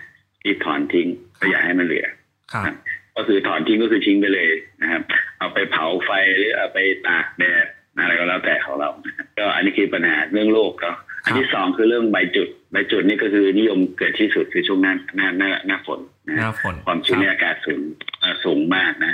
[0.46, 1.08] รีบถอนทิ้ง
[1.40, 2.08] ก็อย่าให้มันเหลือ
[2.54, 2.76] ครับ
[3.16, 4.50] ก็คือถอนทิ้งก็คือทิ้งไปเลย
[4.82, 5.02] นะครับ
[5.38, 7.66] เอาไปเผาไฟหรือเอาไปตากแดด
[7.98, 17.82] อะไรก็แล้วแต่ของเรานะครับก็อันนี้คือปัญหาเรื่องโรคเนาะ อันที่สองคือเรื่องใบจุด ใบจุดนี่ก็คือนิยมเกิดที่สุดคือช่วงหน้าหน้าหน้าหน้าฝนนะหน้าฝนความชื้นในรับอากาศสูง
[18.20, 19.14] เอ่อสูงมากนะ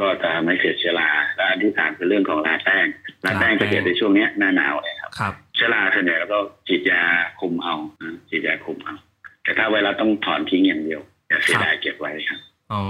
[0.00, 2.86] ก็จะทำให้เกิดเชื้อราและอันที่สามคือเรื่องของราแป้ง
[3.24, 7.02] ราแป้งราแป้จะงเกิดในช่วงเนี้ยหน้าหนาวเลยครับครับเชื้อราส่วนใหญ่แล้วก็ฉีดยา
[7.40, 8.94] คุมเอานะฉีดยาคุมเอา
[9.42, 12.40] แต่ถ้าไวรัสต้องถอนทิ้งอย่างเดียวอย่าเสียดายเก็บไว้ครับ
[12.72, 12.82] อ๋อ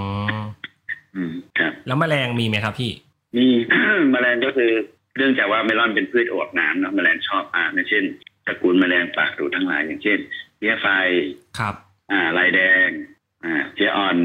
[1.17, 2.91] อืมครับ แล้วแมลงมีไหมครับพี่
[3.37, 3.47] มี
[4.13, 4.73] แมลงก็คือ
[5.17, 8.05] เนื่องจากว่าเมลอนเป็นพืชอวบน้ำเนาะแมลงชอบอ่าเช่น
[8.47, 10.19] ตระกูลแมลงปากดูดทั้งหลาย อย่างเช่น
[10.57, 10.87] เพี้ยไฟ
[11.59, 11.75] ครับ
[12.11, 12.89] อ่าลายแดง
[13.45, 14.17] อ่าเพี้ยอ่อน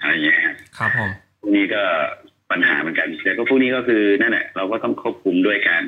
[0.00, 1.82] อะไรอย่างเงี้ยครับครับผมพวกนี้ก็
[2.50, 5.82] ปัญหาเหมือนกันแต่ก็พวกนี้ก็คือนั่นแหละเราก็ต้องควบคุมด้วยการ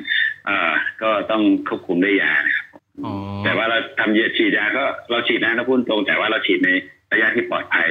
[0.49, 2.65] อ่าก็ต้องควบคุมด้วยยานะครับ
[3.03, 3.13] อ๋อ
[3.45, 6.69] แต่ว่าเราทำเยอะฉีดยาก็เราฉีดนะถ้าพูดตรง แต่ว่าเราฉีดใน
[7.11, 7.87] ระยะที่ปลอดภัย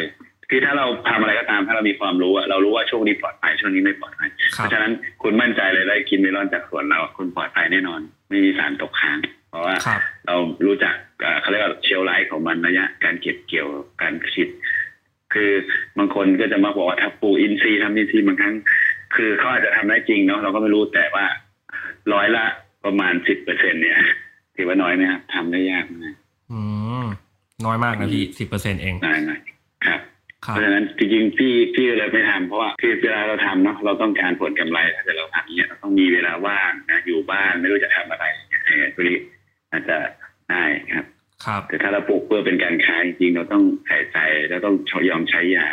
[0.55, 9.19] คือถ้าเราทำอะไรก็ตามถ้าเรามีความรู้อะเรารู้ว่าช่วงนี้ปลอดภัยช่วงนี้ไม่ปลอดภัยคเพรับราะฉะนั้นคุณมั่นใจเลยได้กินเมลอนจากสวนเราคุณปลอดภัยแน่นอน ไม่มีสารตกค้าง
[9.51, 10.37] เพราะว่าครับเรา
[10.67, 13.67] รู้จักเอ่อเขาเรียกว่าเชลไลฟ์ของมันระยะ การเก็บเกี่ยว
[14.03, 14.49] การคิด
[15.33, 15.51] คือ
[15.99, 18.55] บางคนก็จะมาบอกว่าถ้าปลูกอินทรีย์ทำอินทรีย์บางครั้ง
[19.17, 21.25] คือเขาอาจจะทำได้จริงเนาะเราก็ไม่รู้แต่ว่า
[22.13, 22.45] ร้อยละ
[22.85, 23.99] ประมาณสิบเปอร์เซ็นเนี่ย
[24.57, 26.17] ถือว่าน้อยไหมครับทำได้ยากมาก
[26.53, 26.61] อื
[27.03, 27.05] ม
[27.67, 29.52] น้อยมากนะพี่สิบเปอร์เซ็นเองน้อยน้อยครับครั
[30.43, 38.25] เพบราะฉะนั้นจริงๆพี่พี่เลยไม่ทำเพราะว่าคือเวลาเราทำเนาะเราต้องการผลกำไรถ้าเกิดเราทำอย่างเนี่ยเราต้องมีเวลาว่างนะอยู่บ้านไม่รู้จะทำอะไร
[38.67, 39.19] เออตัวนี้
[39.73, 39.97] อาจจะ
[40.51, 41.07] ได้ครับ
[41.45, 44.75] ครับ แต่ถ้าเราปลูกเพื่อเป็นการค้าจริงๆเราต้องใส่ใจแล้วต้อง
[45.09, 45.69] ยอมใช้ยา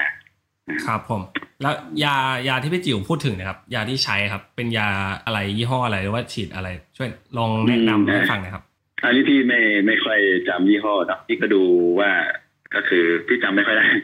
[0.88, 1.22] ครับผม
[1.62, 4.88] แล้วยายาที่พี่จิ๋วพูดถึงนะครับ ยาที่ใช้ครับ เป็นยา
[5.26, 8.64] อะไรยี่ห้ออะไรหรือว่าฉีดอะไร ช่วยลองแนะนำให้ฟังหน่อยครับ
[9.04, 11.62] อันนี้พี่ไม่ไม่ค่อยจำยี่ห้อหรอกพี่ก็ดู
[12.00, 12.12] ว่า
[12.76, 14.04] ก็คือพี่จำไม่ค่อยได้ครับ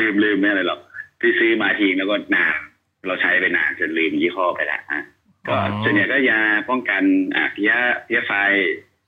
[0.00, 0.80] ลืมลืมไม่อะไรหรอก
[1.20, 2.56] พี่ซื้อมาทิ้งแล้วก็นาน
[3.06, 5.00] เราใช้ไปนานจนลืมยี่ห้อไปแล้วอะ
[5.48, 6.40] ก็อ๋อส่วนใหญ่ก็ยา
[6.70, 7.02] ป้องกัน
[7.36, 7.72] อะเพี้ย
[8.04, 8.32] เพี้ยไฟ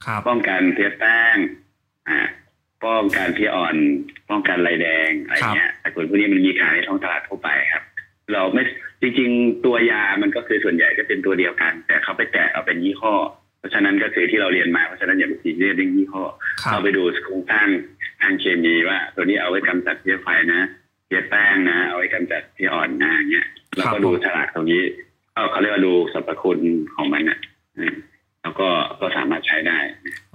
[0.06, 1.36] ครับป้องกันเพี้ยแป้ง
[2.08, 2.18] อ่า
[2.84, 3.76] ป้องกันเพี้ยอ่อน
[4.30, 7.84] ป้องกันลายแดงอะไรเงี้ยแต่ผลพวกนี้มันมีขายในท้องตลาดทั่วไปครับ
[8.32, 8.62] เราไม่
[9.02, 13.14] จริง ๆ ตัวยามันก็คือส่วนใหญ่ก็เป็นตัวเดียวกัน แต่เขาไปแตกเอาเป็นยี่ห้อ
[13.58, 16.24] เพราะฉะนั้นก็คือที่เราเรียนมาเพราะฉะนั้นอย่าไปซีเรียสเรื่องยี่ห้อ
[16.62, 17.68] ครับเราไปดูโครงสร้าง
[18.24, 20.60] ทางเคมีว่า ตัวนี้เอาไว้กำจัดเพี้ยไฟนะ
[21.06, 24.82] เพี้ยแป้งนะ เอาไว้กำจัดเพี้ยอ่อนนะอย่างเงี้ยเราก็ดูฉลากตรงนี้
[25.34, 26.58] เอาเขาเรียกว่าดูสรรพคุณ
[26.94, 27.38] ของมันอะ
[27.78, 27.94] อืม
[28.42, 28.68] แล้วก็
[29.00, 29.78] ก็สามารถใช้ได้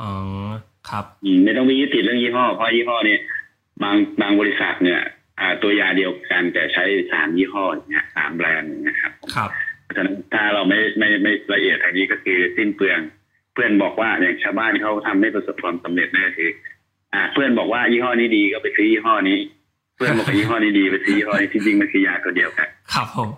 [0.02, 0.12] อ๋อ
[0.90, 3.20] ครับอืมไม่ต้องไปยึดติดเรื่องยี่ห้อเพราะยี่ห้อเนี่ย
[3.84, 5.00] บางบางบริษัทเนี่ย
[5.40, 9.50] อ่า ตัวยาเดียวกันแต่ใช้สามยี่ห้ออย่างเนี่ยสามแบรนด์อย่างเงี้ยครับ ครับ
[9.84, 13.00] เพราะฉะนั้นถ้าเราไม่ไม่ไม่ละเอียดทางนี้ก็คือสิ้นเปลือง
[13.54, 16.50] เพื่อนบอกว่าอย่างชาวบ้านเขาทำไม่ประสบความสำเร็จนั่นก็คือ
[17.14, 19.38] อ่า เพื่อนบอกว่ายี่ห้อนี้ดีก็ไปซื้อยี่ห้อนี้
[19.96, 23.30] เพื่อนบอกว่ายี่ห้อนี้ดีไปซื้อยี่ห้อนี้ที่จริงมันคือยาตัวเดียวกันครับผม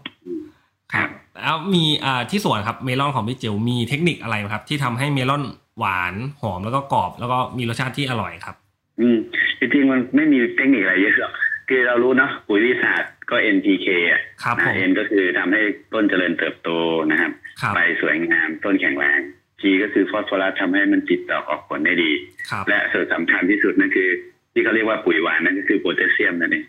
[0.94, 1.10] ครับ
[1.44, 5.44] แล้วมีอ่าที่สวนครับเมลอนของพี่จิ๋วมีเทคนิคอะไรไหมครับ ที่ทำให้เมลอน
[5.80, 8.56] หวานหอมแล้วก็กรอบ แล้วก็มีรสชาติที่อร่อยครับ
[9.00, 9.18] อืม
[9.60, 11.34] จริงๆมันไม่มีเทคนิคอะไรเยอะหรอก
[11.70, 15.62] คือเรารู้เนาะปุ๋ยวิทยาศาสตร์ก็ NPK อะครับผม N ก็คือทำให้
[15.94, 16.70] ต้นเจริญเติบโต
[17.12, 17.32] นะครับ
[17.62, 19.22] ครับใบสวยงามต้นแข็งแรง
[19.62, 22.12] G ก็คือฟอสฟอรัสทำให้มันติดดอกออกผลได้ดี
[22.50, 24.10] ครับและส่วนสำคัญที่สุดนั่นคือ
[24.54, 26.66] ที่เขาเรียกว่าปุ๋ยหวานนั่นก็คือโพแทสเซียมนั่นเอง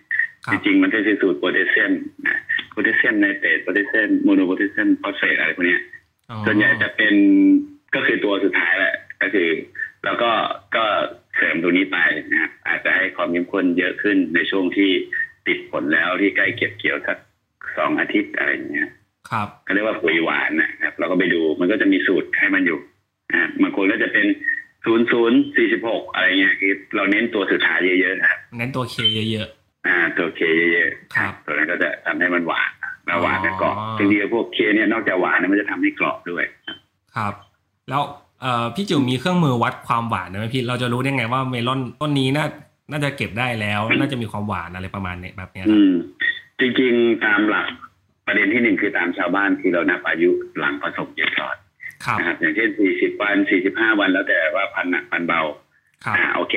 [0.46, 1.92] ครับจริงๆมันก็คือสูตรโพแทสเซียม
[2.26, 2.38] นะ
[2.70, 5.82] โพแทสเซียมไนเตรตโพแทสเซียมโมโนโพแทสเซียมฟอสเฟตอะไรพวกเนี้ย
[6.30, 7.14] อ๋อส่วนใหญ่จะเป็น
[7.94, 9.48] ก็คือตัวสุดท้ายแหละก็คือ
[10.04, 10.30] แล้วก็
[10.76, 10.84] ก็
[11.36, 11.98] เสริมตัวนี้ไป
[12.30, 14.90] นะครับอาจจะให้ความเข้มข้นเยอะขึ้นในช่วงที่
[15.46, 17.18] ติดผลแล้วที่ใกล้เก็บเกี่ยวสัก
[17.76, 18.90] สองอาทิตย์อะไรอย่างเงี้ย
[19.32, 22.78] ครับเขาเรียกว่าปุ๋ยหวานนะครับ เราก็ไปดูมันก็จะมีสูตรให้มันอยู่
[23.30, 24.26] นะครับบางคนก็จะเป็น
[24.84, 29.48] ศูนย์ศูนย์สี่สิบหกอะไรเงี้ยคือเราเน้นตัวสุดท้ายเยอะๆนะครับเน้นตัวเคเยอะ
[29.86, 30.40] อ่าตัวเค
[30.72, 32.70] เยอะๆครับ ตัวนั้นก็จะทำให้มันหวาน
[33.06, 37.34] แล้วหวานและกรอบอ๋อจริงๆพวกเคเนี่ยนอกจากหวานนะมันจะทำให้กรอบด้วยๆครับ
[37.90, 38.02] แล้ว
[38.40, 42.46] เอ่อพี่จิ๋วมีเครื่องมือวัดความหวานไหมพี่เราจะรู้ได้ไงว่าเมลอนต้นนี้น่า
[42.90, 45.92] น่าจะเก็บได้แล้ว น่าจะมีความหวานอะไรประมาณเนี้ยแบบเนี้ยคอืรับม
[46.60, 47.68] จริงๆตามหลัก
[48.32, 51.56] ประเด็นที่หนึ่งคือตามชาวบ้านคือเรานับอายุหลังผสมเกสร
[52.04, 55.40] ครับนะครับอย่างเช่นสี่สิบวันสี่สิบห้าวันแล้วแต่ว่าพันหนักพันเบา
[56.04, 56.54] ครับอ่าโอเค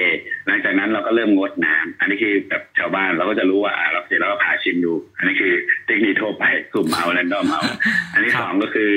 [0.48, 5.54] หลังจากนั้นเราก็เริ่มงดน้ำอันนี้คือแบบชาวบ้านเราก็จะรู้ว่าอ่าเราเสร็จแล้วก็ผ่าชิมดู อันนี้คือ
[5.86, 7.62] เทคนิคทั่วไปกลุ่มเอาแรนดอมเอา
[8.14, 8.92] อันที่ครับสองก็คือ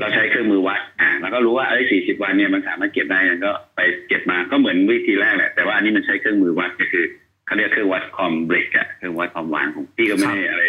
[0.00, 7.04] เราใช้เครื่องมือวัดอ่าเราก็รู้ว่าไอ้สี่สิบวันเนี่ยมันสามารถเก็บได้ก็ไปเก็บมาก็เหมือนวิธีแรกแหละแต่ว่าอันนี้มันใช้เครื่องมือวัดก็คือ
[7.46, 10.64] เขาเรียกเครื่องวัดความเบรกอะเครื่องวัดความหวานของพี่ก็ไม่ได้อะไร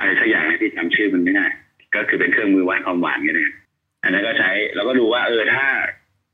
[0.00, 1.46] อะไรสักอย่างนะที่จำชื่อมันไม่ได้
[1.94, 3.50] ก็คือเป็นเครื่องมือวัดความหวานกันเลย
[4.02, 5.64] อันนั้นก็ใช้เราก็ดูว่า เออถ้า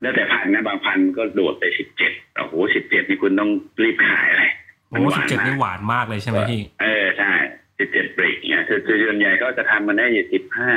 [0.01, 3.49] แล้วแต่พันธุ์นะบางพันธุ์ก็โดดไปสิบเจ็ดโอ้โหสิบเจ็ดนี่คุณต้อง
[3.83, 4.51] รีบขายเลย
[4.89, 7.31] โอ้สิบเจ็ดนี่หวานมากเลยใช่ไหมพี่ เออใช่
[7.79, 10.71] สิบเจ็ดเบรกเนี่ยคือคือส่วนใหญ่ก็จะทำมันได้อยู่สิบห้า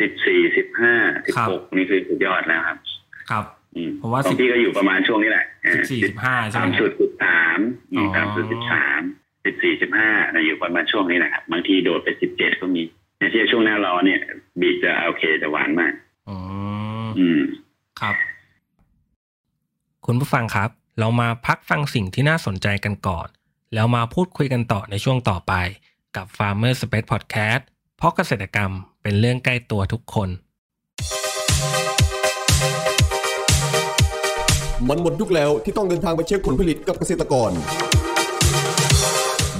[0.00, 0.94] สิบสี่สิบห้า
[1.26, 2.78] สิบครับหกนี่คือสุดยอดแล้วครับ
[3.30, 3.44] ครับ
[3.76, 7.58] อืมผมว่าของ10พี่ก็อยู่ประมาณช่วงนี้แหละสิบสี่สิบห้าใช่ไหสามมคสุรับดสิบสาม
[7.96, 9.00] อ๋อสามสุดสิบสาม
[9.48, 10.10] สิบสี่สิบห้า
[10.44, 12.82] อยู่ประมาณช่วงนี้แหละครับบางทีโดดไปสิบเจ็ดก็มี
[13.18, 14.20] ในที่ช่วงหน้าร้อนเนี่ย
[14.60, 15.92] บีบจะโอเคจะหวานมาก
[16.28, 16.36] อื
[17.06, 17.40] มอืม
[18.00, 18.14] ครับ
[20.06, 23.28] คุณผู้ฟังครับ เรามาพักฟังสิ่งที่น่าสนใจกันก่อน
[23.74, 25.52] แล้วมาพูดคุยกันต่อในช่วงต่อไป
[26.16, 27.62] กับ Farmer Space Podcast
[27.96, 30.28] เพราะเกษตรกรรมเป็นเรื่องใกล้ตัวทุกคน
[34.88, 37.50] มันหมดยุคแล้วที่ต้องเดินทางไปเช็คผลผลิตกับเกษตรกร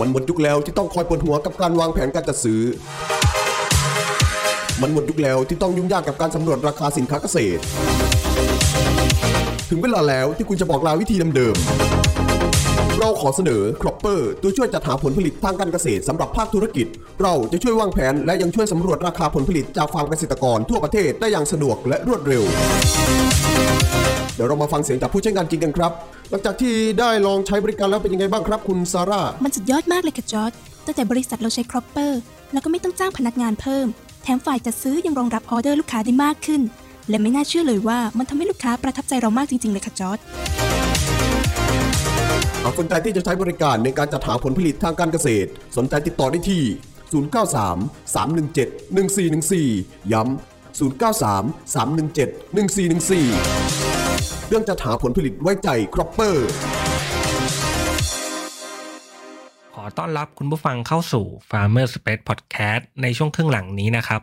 [0.01, 2.63] มันหมดยุคแล้วที่ต้องคอยปวดหัวกับการวางแผนการจัดซื้อ
[4.83, 7.61] มันหมดยุคแล้วที่ต้องยุ่งยากกับการสำรวจราคาสินค้าเกษตร
[9.71, 16.87] ถึงเวลาแล้วที่คุณจะบอกลาวิธีเดิมๆเราขอเสนอ Cropper ตัวช่วยจัดหาผลผลิตทางการเกษตรสำหรับภาคธุรกิจ
[17.23, 22.43] เราจะช่วยวางแผนและยังช่วยสำรวจราคาผลผลิตจากฟาร์มเกษตรกรทั่วประเทศได้อย่างสะดวกและรวดเร็ว
[24.35, 25.93] เดี๋ยวเรามาฟังเสียงจากผู้ใช้งานจริงกันครับ
[26.31, 30.53] หลังจากที่ได้ลองใช้บริการแล้วเป็นยังไงบ้างครับคุณซาร่า มันสุดยอดมากเลยค่ะจอร์ด
[30.87, 32.21] ตั้งแต่บริษัทเราใช้ Cropper
[32.53, 33.87] แล้วก็ไม่ต้องจ้างพนักงานเพิ่ม
[34.23, 36.63] แถมฝ่ายจัดซื้อยังรองรับออเดอร์ลูกค้าได้มากขึ้น
[37.09, 40.19] และไม่น่าเชื่อเลยว่ามันทำให้ลูกค้าประทับใจเรามากจริง ๆ เลยค่ะจอร์ด
[42.63, 46.63] หากสนใจที่จะใช้บริการในการจัดหาผลผลิตทางการเกษตร สนใจติดต่อได้ที่
[47.13, 47.75] 093
[48.15, 50.29] 317 1414 ย้ำ
[50.79, 53.88] 093 317 1414
[54.51, 56.49] เรื่องจัดหาผลผลิตไว้ใจCropper
[59.75, 64.21] ขอต้อนรับคุณผู้ฟังเข้าสู่ Farmer Space Podcast ในช่วงครึ่งหลังนี้นะครับ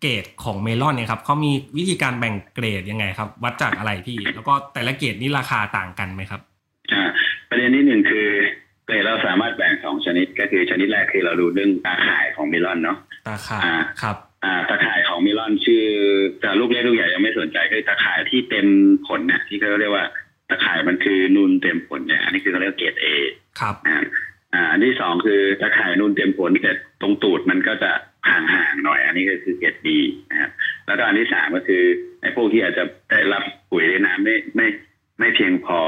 [0.00, 6.40] เกรดของเมลอนเนี่ยครับเขามีวิธีการแบ่งเกรดยังไงครับ วัดจากอะไรพี่ แล้วก็แต่ละเกรดนี่ราคาต่างกันไหมครับ
[6.92, 7.02] อ่า
[7.48, 8.28] ประเด็นที่หนึ่งคือ
[8.86, 14.35] เกรดเราสามารถแบ่งสองชนิดก็คือชนิดแรกคือเราดูเรื่องตาข่ายของเมลอนเนาะตาขาอ่าครับอ่า
[14.68, 15.84] ตาข่ายของเมลอนชื่อ
[16.40, 18.66] แต่ลูกเล็กลูกใหญ่ยังไม่สนใจคือตาข่ายที่เต็ม
[19.06, 20.06] ผลเนี่ยที่เขาเรียกว่า
[20.48, 23.06] ตาข่ายมันคือนูนเต็มผลเนี่ยอันนี้คือเขาเรียกว่าเกรดเอ
[23.60, 23.98] ครับอ่า
[24.54, 27.90] อ่าอันที่สองคือตาข่ายนูนเต็มผลแต่ตรงตูดมันก็จะ
[28.28, 29.98] ห่างๆหน่อย อันนี้ก็คือเกรดดี
[30.30, 30.50] นะครับ
[30.86, 31.82] แล้วก็อันที่สามก็คือ
[32.20, 34.66] ไอ้พวกที่อาจจะได้รับปุ๋ยในน้ำไม่ไม่
[35.18, 35.80] ไม่เพียงพอ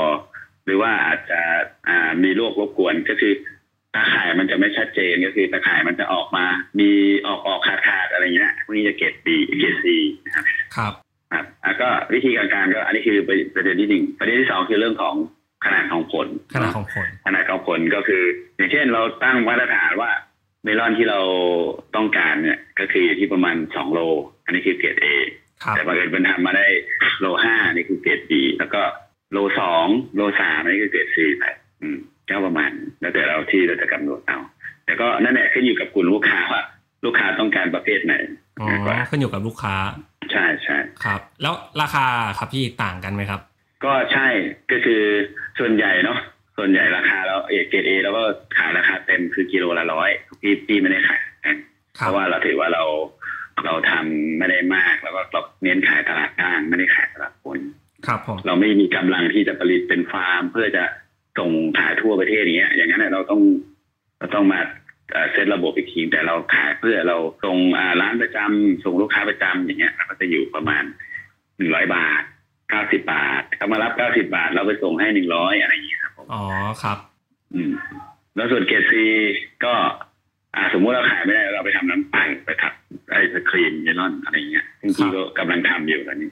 [0.64, 1.40] หรือว่าอาจจะ
[1.88, 3.32] อ่ามีโรครบกวนก็คือ
[3.94, 6.44] ตาข่ายมันจะไม่ชัดเจนก็คือตาข่ายมันจะออกมา
[6.80, 6.90] มี
[7.26, 9.96] ออกออกขาดขาดๆอะไรเงี้ยพวกนี้จะเกรดดีเกรดซี
[10.26, 10.44] นะครับ
[10.76, 10.92] ครับ
[11.32, 13.18] ครับแล้วก็วิธีการการก็อันนี้คือ
[13.54, 15.14] ประเด็นที่หนึ่งประเด็นที่สองคือเรื่องของ
[15.64, 18.22] ขนาดของผลขนาดของผลขนาดของผลก็คือ
[18.56, 20.10] อย่างเช่นเราตั้งมาตรฐานว่า
[20.64, 21.20] เมลอนที่เรา
[21.96, 24.00] ต้องการเนี่ยก็คืออยู่ที่ประมาณสองโล
[24.44, 25.08] อันนี้คือเกรดเอ
[25.62, 26.66] ครับแต่บังเอิญมันทำมาได้
[27.20, 28.82] โลห้านี่คือเกรดบีแล้วก็
[29.32, 31.44] โลสองโลสามนี่คือเกรดซีไป
[31.82, 31.98] อืม
[32.30, 34.38] ก็ประมาณ แล้วแต่เราที่เราจะกำหนดเอา
[34.84, 36.62] แต่ก็นั่นแหละขึ้นอยู่กับกลุ่มลูกค้าว่า
[37.04, 38.14] ลูกค้าต้องการประเภทไหน
[38.60, 39.74] อ๋อมากกว่าขึ้นอยู่กับลูกค้า
[40.32, 42.04] ใช่ใช่ครับ แล้วราคา
[42.38, 43.40] ครับพี่ต่างกันไหมครับ
[43.84, 44.26] ก็ใช่
[44.70, 45.02] ก็คือ
[45.58, 46.18] ส่วนใหญ่เนาะ
[46.56, 48.22] ส่วนใหญ่ราคาเราเอเกรดเอแล้วก็
[48.56, 50.10] ขายราคาเต็มคือกิโลละร้อย
[50.40, 51.56] พี่พี่ไม่ได้ขายแพง
[51.98, 52.84] คเพรับราะว่าเราถือว่าเรา
[53.64, 57.60] เราทำไม่ได้มากแล้วก็เราเน้นขายตลาดกลางไม่ได้ขายตลาดบน
[58.06, 60.84] ครับผมเราไม่มีกำลังที่จะผลิตเป็นฟาร์ม เพื่อจะ
[61.38, 63.40] ส่งขายทั่วประเทศอย่างเงี้ย อย่างนั้นเนยเราต้อง
[64.18, 64.60] เราต้องมา
[65.12, 70.84] เอ่อเซตระบบอีกทีแต่เราขายเพื่อเราส่งอ่าร้านประจำส่งลูกค้าประจำอย่างเงี้ยเราก็จะอยู่ประมาณ
[71.56, 72.22] หนึ่งร้อยบาท
[72.70, 76.42] เก้าสิบาทเขามารับเก้าสิบาท เราไปส่งให้หนึ่งร้อยอะไรอย่างเงี้ยครับผมอ๋อ
[76.82, 76.98] ครับ
[77.54, 77.72] อืม
[78.36, 79.04] แล้วส่วนเกรดซี
[79.64, 79.74] ก็
[80.54, 82.72] อ่าสมมุติเราขายไม่ได้เราไปทำน้ำปั่นไปทับ
[83.10, 86.30] ไอศครีมเมลอนอะไรอย่างเงี้ยซึ่งพี่ก็กำลังทำอยู่ตอนนี้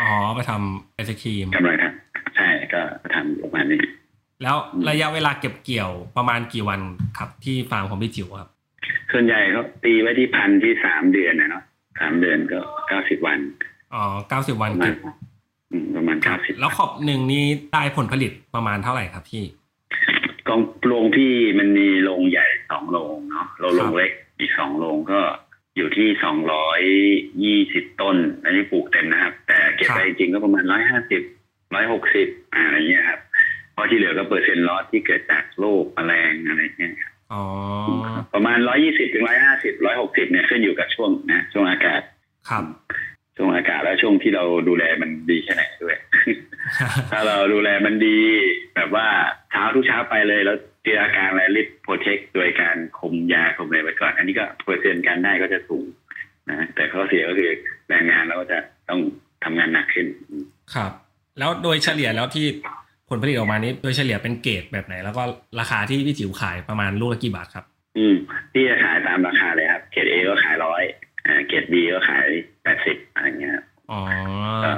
[0.00, 2.80] อ๋อไปทำไอศครีมกำลังทำใช่ก็
[3.14, 3.80] ทำอยู่ประมาณนี้
[4.42, 4.56] แล้ว
[4.90, 6.80] ระยะเวลาเก็บเกี่ยวประมาณกี่วัน
[7.18, 8.50] ครับ ที่ฟาร์มของพี่จิ๋วครับ
[9.12, 11.64] ส่วนใหญ่เขาตีไว้ที่พันที่สามเดือนนะเนาะ
[12.00, 13.38] สามเดือนก็เก้าสิบวัน
[13.94, 14.96] อ๋อเก้าสิบวันประมาเก็บ
[15.72, 19.44] อืมประมาณเก้าสิบแล้ว crop หนึ่งนี้ได้ผลผลิตประมาณเท่าไหร่ครับพี่
[20.48, 25.20] ของโรงพี่มันมีโรงใหญ่สองโรงเนาะโรงครับเล็กอีกสองโรงก็
[25.76, 26.80] อยู่ที่สองร้อย
[27.44, 31.22] ยี่สิบต้น อันนี้ปลูกเต็มนะครับ แต่เก็บไปจริงๆก็ประมาณร้อยห้าสิบ
[31.74, 33.29] ร้อยหกสิบอะไรเงี้ยครับเพ
[33.80, 36.94] ราะที่เหลือก็เปอร์เซ็นต์ลอสที่เกิดจากโรคแมลงอะไรเงี้ย
[37.32, 37.44] อ๋อ
[38.34, 42.02] ประมาณร้อยี่สิบถึงร้อยห้าสิบร้อยหกสิบเนี่ยขึ้นอยู่กับช่วงนะช่วงอากาศ
[42.48, 42.64] ครับ
[43.36, 45.96] ช่วงอากาศแล้วช่วงที่เราดูแลมันดีแค่ไหนด้วย
[47.10, 48.18] ถ้าเราดูแลมันดี
[48.74, 49.06] แบบว่า
[49.50, 55.84] เช้าทุกเช้าไปเลยแล้วเจออาการอะไรรีบโปรเทคโดยการคุมยาคุมอะไรไว้ก่อน อันนี้ก็เปอร์เซ็นต์การได้ก็จะสูง
[56.48, 57.50] นะแต่ข้อเสียก็คือ
[57.88, 59.00] แรงงานเราก็จะต้อง
[59.44, 60.06] ทำงานหนักขึ้น
[60.74, 60.92] ครับ
[61.38, 62.46] แล้วโดยเฉลี่ยแล้วที่
[63.10, 65.22] ผลผลิตออกมานี้โดยเฉลี่ยเป็นเกรดแบบไหน แล้วก็
[65.60, 67.64] ราคาที่พี่จิ๋วขายประมาณลูกละกี่บาทครับ
[67.98, 68.14] อืม
[68.52, 70.82] ที่จะขายตามราคาเลยครับเกรดเอก็ขายร้อย
[71.26, 72.26] อ่าเกรดบีก็ขาย
[72.62, 74.00] แปดสิบอะไรเงี้ยครับอ๋อ
[74.64, 74.72] ก็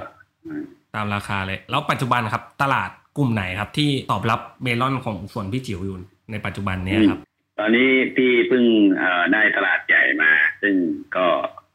[0.45, 0.62] อืม
[0.95, 5.99] ตามราคาเลย แล้วปัจจุบันครับ ตลาดกลุ่มไหนครับ ที่ตอบรับเมลอนของส่วนพี่จิ๋วอยู่
[6.31, 7.21] ในปัจจุบันเนี้ยครับ
[7.59, 8.64] ตอนนี้พี่เพิ่ง
[8.99, 10.75] เอ่อได้ตลาดใหญ่มา ซึ่ง
[11.16, 11.27] ก็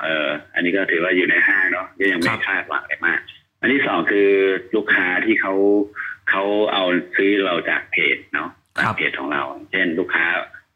[0.02, 3.20] เอ่ออันนี้ก็ถือว่าอยู่ในห้างเนาะก็ยังไม่ครับคาดหวังอะไรมาก
[3.62, 4.30] อันที่สองคือ
[4.76, 5.54] ลูกค้าที่เขา
[6.30, 6.84] เขาเอา
[7.16, 10.26] ซื้อเราจากเพจเนาะครัจากบเพจของเรา เช่นลูกค้า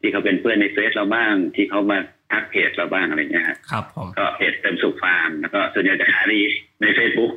[0.00, 1.98] ที่เขาเป็นเพื่อนในเฟซเราบ้าง ที่เขามา
[2.32, 6.40] ทักเพจเราบ้างอะไรเงี้ยครับครับผมก็เพจเต็มสุขฟาร์มแล้วก็ส่วนใหญ่จะขายดี
[6.80, 7.32] ในเฟซบุ๊ก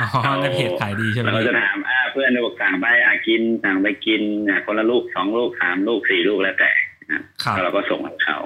[0.00, 6.70] อ๋อในเพจขายดีใช่ไหมแล้วก็จะถามอ่าเพื่อนบอกสั่งไปอากินสั่งไปกินอะคนละลูกสองลูกสามลูกสี่ลูกแล้วแต่
[7.12, 8.38] นะครับแล้วเราก็ส่งให้เขา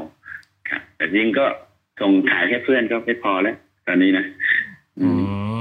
[0.69, 1.47] ครับแต่จริงก็
[2.01, 4.25] ส่งขายแค่เพื่อนก็ไม่พอแล้ว ตอนนี้นะ
[5.01, 5.09] อื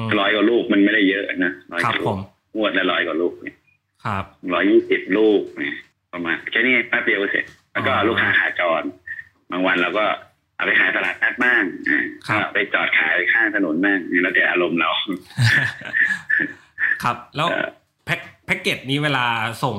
[0.02, 2.20] มร้อยกว่าลูกมันไม่ได้เยอะนะร้อยกว่าลูกครับผม
[2.56, 3.58] งวดละร้อยกว่าลูกเนี่ย
[4.06, 5.76] ครับร้อยยี่สิบลูกเนี่ย
[6.14, 8.84] ประมาณแค่นี้แป๊บเดียวก็เสร็จ แล้วก็อ๋อลูกค้าขาจร
[9.52, 10.06] บางวันเราก็
[10.56, 14.90] เอาไปขายตลาดนัดบ้างอ่าครับก็ไปจอดขายข้างถนนบ้างแล้วแต่อารมณ์เรา
[17.04, 17.70] ครับ แล้วเอ่อ
[18.06, 19.26] แพ็คแพ็กเกจนี้เวลา
[19.64, 19.76] ส่ง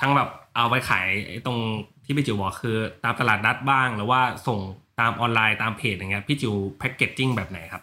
[0.00, 1.58] ทั้งแบบเอาไปขายไอ้ตรง
[2.04, 4.58] ที่พี่จิ๋วบอกคือ ตามตลาดนัดบ้างหรือว่าส่ง
[5.00, 7.82] ตามออนไลน์ตามเพจอย่างเงี้ยพี่จิ๋วแพ็กเกจจิ้งแบบไหนครับ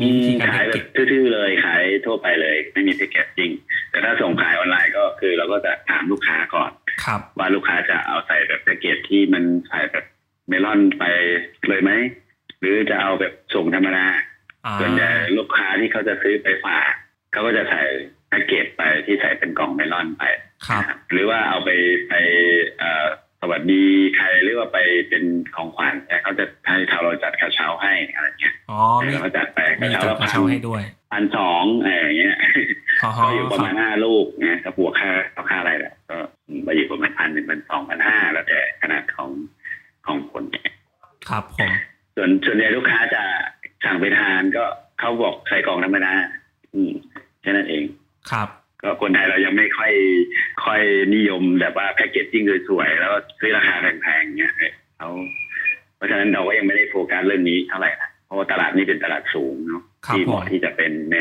[0.00, 3.50] มีวิธีการขาแพ็ยกแบเกบจทื่อๆเลยขายทั่วไปเลย ไม่มีแพ็กเกจจริง
[3.90, 6.70] แต่ถ้าส่งขายออนไลน์ก็คือ เราก็จะถามลูกค้าก่อน
[7.04, 10.04] ครับว่าลูกค้าจะเอาใส่แบบแพ็กเกจที่มันใส่แบบ
[10.48, 11.04] เมลอนไป
[11.68, 11.92] เลยไหม
[12.60, 14.06] หรือจะเอาแบบส่งธรรมดา
[14.66, 16.92] อ่าส่วนใหญ่ลูกค้าที่เขาจะซื้อไปฝาก
[17.32, 17.82] เขาก็จะใส่
[18.28, 20.24] แพ็กเกจไปที่ใส่เป็นกล่องเมลอนไป
[20.66, 21.70] ครับนะครับหรือว่าเอาไป
[22.08, 22.12] ไป
[22.78, 23.84] เอ่อส วัสดี
[24.16, 24.78] ใครหรือว่าไป
[25.08, 25.24] เป็น
[25.56, 32.36] ของขวัญแต่เขาจะให้เราจัดกระเช้าให้อะไรเงี้ยอ๋อมีเขาจัดไปกมีระเช้าจัดละกระพันเช้าให้ด้วยพันสองอะไรอย่างเงี้ย
[33.02, 35.10] อ๋อก็อยู่ประคมารัณบห้าลูกนะก็บวกค่า
[35.50, 36.16] ค่าอะไรแหละก็
[36.66, 39.30] มาอยู่ประมาณพันหนึ่งพันสองพันห้าแล้วแต่ขนาดของ
[40.06, 40.44] ของผล
[41.28, 41.70] ครับผม
[42.16, 43.22] ส่วนส่วนใหญ่ลูกค้าจะ
[43.84, 44.64] สั่งไปทานก็
[45.00, 46.14] เขาบอกใส่กล่องธรรมดา
[46.74, 46.92] อืม
[47.42, 47.84] แค่นั้นเอง
[48.32, 48.48] ครับ
[48.82, 49.92] ก็คนไทยเรายังไม่ค่อย
[50.64, 50.82] ค่อย
[51.14, 53.12] นิยมแบบว่าแพ็กเกจจิ้งสวยๆแล้ว
[57.80, 61.16] เรื่องนี้เท่าไหร่นะเพราะว่าตลาดนี้เป็นตลาดสูงเนาะครับที่เหผมมาะที่จะเป็นใน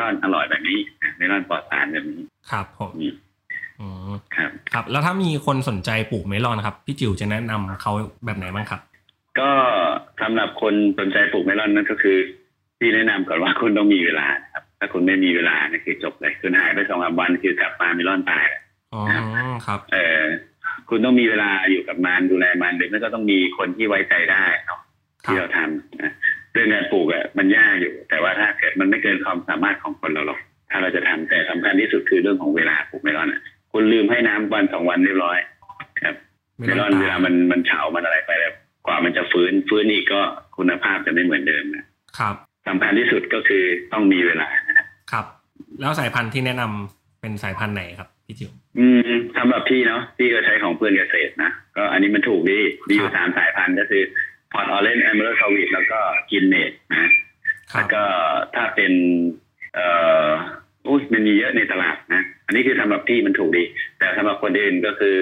[0.00, 0.78] ลอนอร่อยแบบนี้
[1.16, 3.14] เมลอนปลอดสารแบบนี้ ครับผมอืม
[3.80, 7.92] อืมครับ ครับ แล้วถ้ามีคนสนใจปลูกเมลอนครับ พี่จิ๋วจะแนะนำเขา
[8.24, 8.80] แบบไหนบ้างครับ
[9.38, 9.50] ก็
[10.22, 12.18] สำหรับคนสนใจปลูกเมลอนนั่นก็คือ
[12.78, 18.62] ที่แนะนำก่อนว่าคุณต้องมีเวลานะครับ ถ้าคุณไม่มีเวลาเนี่ยคือจบเลยคุณหายไปสองสามวันคือกลับมาเมลอนตายแล้ว
[18.94, 19.02] อ๋อ
[19.66, 20.22] ครับ เออ
[20.88, 24.80] คุณต้องมีเวลาอยู่กับมันดูแลมันหรือไม่ก็ต้องมีคนที่ไว้ใจได้เนาะ
[25.24, 26.12] ครับที่เราทำนะ
[26.56, 30.40] เรื่องการปลูกอะมันยากอยู่ แต่ว่าถ้าเกิดมันไม่เกินความสามารถของคนเราหรอก
[30.70, 33.40] ถ้าเราจะทำแต่สำคัญที่สุดคือเรื่องของเวลาปลูกเมลอนอะ
[33.72, 35.38] คุณลืมให้น้ำวันสองวันเรียบร้อย
[36.04, 36.16] ครับ
[36.66, 38.54] เมลอนเวลามันมันเฉามันอะไรไปแล้ว
[38.86, 40.20] กว่ามันจะฟื้นฟื้นอีกก็
[40.56, 41.84] คุณภาพจะไม่เหมือนเดิมนะ
[42.18, 42.34] ครับ
[42.68, 45.26] สำคัญที่สุดก็คือต้องมีเวลานะครับครับ
[45.80, 54.02] แล้วสายพันธุ์ที่แนะนำเป็นสายพันธุ์ไหนครับพี่จิ๋วอืมสำหรับพี่เนาะพี่ก็ใช้ของเพื่อนเกษตรนะก็อันนี้มันถูกดีครับมีอครัยู่สามสายพันธุ์ก็คือ
[54.56, 57.00] Pot Orange Emerald Sweet แล้วก็ Green Net นะ
[57.72, 58.02] ครัแล้วก็
[58.54, 58.92] ถ้าเป็น
[59.74, 59.86] เอ่
[60.26, 60.28] อ
[60.86, 63.64] อุ้ยมันมีเยอะในตลาดนะ อันนี้คือสำหรับพี่มันถูกดี
[63.98, 65.16] แต่สำหรับคนอื่นก็คือ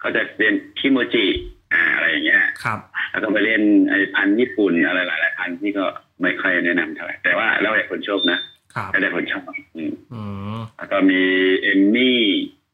[0.00, 1.26] เขาจะเป็นคิโมจิ
[1.72, 2.78] อ่าอะไรอย่างเงี้ยครับ
[3.10, 5.84] แล้วก็ไปเล่นไอ้พันธุ์ญี่ปุ่นอะไรหลายๆพันธุ์ที่ก็
[6.22, 8.38] ไม่ค่อยแนะนำเท่าไหร่แต่ว่าแล้วแต่คนชอบนะ
[8.74, 9.42] ครับแล้วแต่คนชอบ
[9.76, 10.22] อืมอื
[10.58, 11.22] มแล้วก็มี
[11.60, 12.20] เอมมี่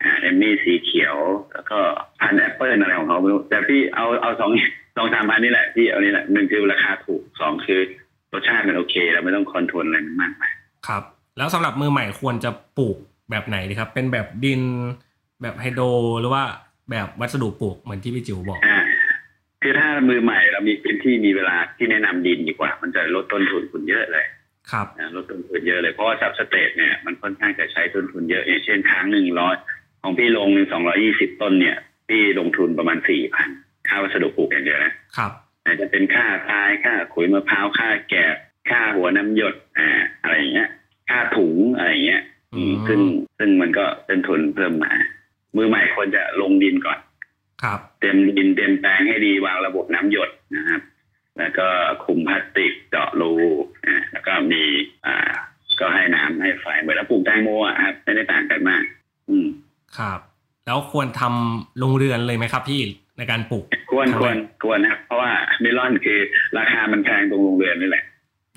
[0.03, 1.17] อ่าเอมมี่สีเขียว
[1.53, 1.79] แล้วก็
[2.21, 4.51] พันธุ์แอปเปิลอะไรของเขาไม่รู้แต่พี่เอาเอาสอง
[4.99, 7.81] สองสามพันธุ์นี่แหละที่เอานี่แหละหนึ่งคือราคาถูกสองคือ
[8.33, 10.53] รสชาติมันโอเค เราไม่ต้อง control อะไรมันมากมาย
[10.89, 11.03] ครับ
[11.39, 12.97] แล้วสำหรับมือใหม่ควรจะปลูก
[13.31, 14.61] แบบไหนดีครับ เป็นแบบดิน
[15.43, 15.87] แบบ hydro
[16.21, 16.45] หรือว่า
[16.91, 18.81] แบบวัสดุปลูกเหมือนที่พี่จิ๋วบอกอ่า
[19.63, 24.27] คือถ้ามือใหม่เรามีพื้นที่มีเวลาที่แนะนำดินดีกว่า มันจะลดต้นทุนคุณเยอะเลย
[24.71, 29.57] ครับนะลดต้นทุนเยอะเลยเพราะว่าสับสเตทเนี่ยมันค่อนข้างจะใช้ต้นทุนเยอะอย่างเช่นครั้งหนึ่งร้อย
[30.03, 31.77] ของพี่ลงหนึ่งสองร้อยี่สิบต้นเนี่ย
[32.09, 33.51] พี่ลงทุนประมาณสี่พัน
[33.89, 35.33] ค่าวัสดุปลูกอย่างเดียวนะครับ
[35.65, 38.37] อาจจะเป็นค่าทรายค่าขุยมะพร้าวค่าแกบ
[38.71, 39.89] ค่าหัวน้ำหยดอ่า
[40.23, 40.69] อะไรอย่างเงี้ย
[41.11, 42.23] ค่าถุงอะไรอย่างเงี้ย
[42.55, 43.01] อืมอืมซึ่ง
[43.39, 44.93] ซึ่งมันก็เป็นทุนเพิ่มมา
[45.57, 46.99] มือใหม่ควรจะลงดินก่อน
[47.63, 50.81] ครับเต็มดินเต็มแปลงให้ดีวางระบบน้ำหยดนะครับ
[51.39, 51.69] แล้วก็
[52.05, 53.33] คุมพลาสติกเจาะรู
[53.87, 54.63] อ่าแล้วก็มี
[55.07, 55.33] อ่า
[55.81, 58.85] ก็ให้น้ำให้ไฟเหมือนเราปลูกแตงโมอะครับไม่ได้ต่างกันมาก
[59.29, 59.47] อืม
[59.99, 60.21] ครับ
[60.67, 62.81] แล้วควรทำโรงเรือนเลยไหมครับพี่
[63.19, 66.19] ในการปลูกควรทำไมควรควรนะครับเพราะว่าเมลอนคือ
[66.59, 68.05] ราคามันแพงตรงโรงเรือนนี่แหละ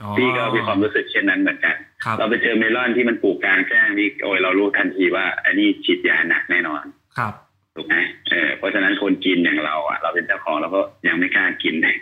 [0.02, 6.84] อ๋อพี่ก็มีความรู้สึกเช่นนั้นเหมือนกันครับเราไปเจอเมลอนที่มันปลูกกลางแจ้งนี่โอ้ยเรารู้ทันทีว่าอันนี้ฉีดยาหนักแน่นอน
[7.18, 7.34] ครับ
[7.76, 7.96] ถูกไหม
[8.30, 11.96] เออเพราะฉะนั้นคนกินอย่างเราอะเราเป็นเจ้าของเราก็ยังไม่กล้ากินเลย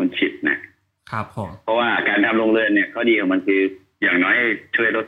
[0.00, 0.58] มันฉีดหนะ
[1.10, 3.60] ครับผมเพราะว่าการทำโรงเรือนเนี่ยข้อดีของมันคือ
[4.02, 4.36] อย่างน้อย
[4.76, 5.06] ช่วยลด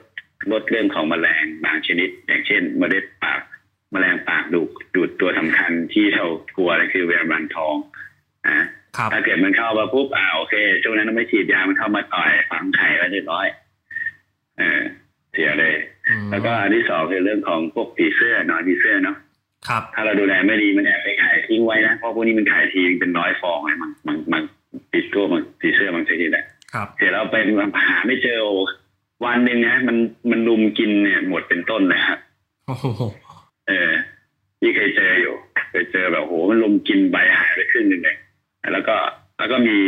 [0.53, 3.41] ลดเรื่องของแมลงบางชนิด อย่างเช่นเมล็ดปาก
[3.93, 6.25] แมลงปากดูดดูดตัวสำคัญที่เรา
[6.57, 7.77] กลัวเลยคือแวร์บันทอง
[8.47, 8.67] อะ
[8.97, 13.47] ครับถ้าเกิดมันเข้ามาปุ๊บอ่าโอเคช่วงนั้นเราไม่ฉีดยามันเข้ามาต่อยฝังไข่ไว้เรียบร้อย
[14.59, 14.81] เออ
[15.33, 15.75] เสียเลย
[16.09, 19.17] อืมแล้วก็อันที่สองคือเรื่องของพวกผีเสื้อหนอนผีเสื้อเนาะ
[19.69, 24.43] ครับ ถ้าเราดูแลไม่ดีมันแอบไปขายทิ้งไว้นะเพราะพวกนี้มันขายทีเป็นร้อยฟองเลยมันมันมัน
[24.95, 27.37] ติดตัวมันผีเสื้อมันชนิดแหละครับเสร็จแล้วไป
[27.89, 28.55] หาไม่เจอโอ้
[29.25, 29.97] วันหนึ่งนะมัน
[30.31, 32.19] มันลุมกินเนี่ยหมดเป็นต้นเลยครับ
[32.67, 33.28] โอ้โหเออ
[34.61, 35.35] ที่เคยเจออยู่
[35.71, 38.17] เคยเจอแบบโหมันลุมกินใบหายไปครึ่งหนึ่งเลย
[38.73, 38.97] แล้วก็
[39.39, 39.79] แล้วก็มี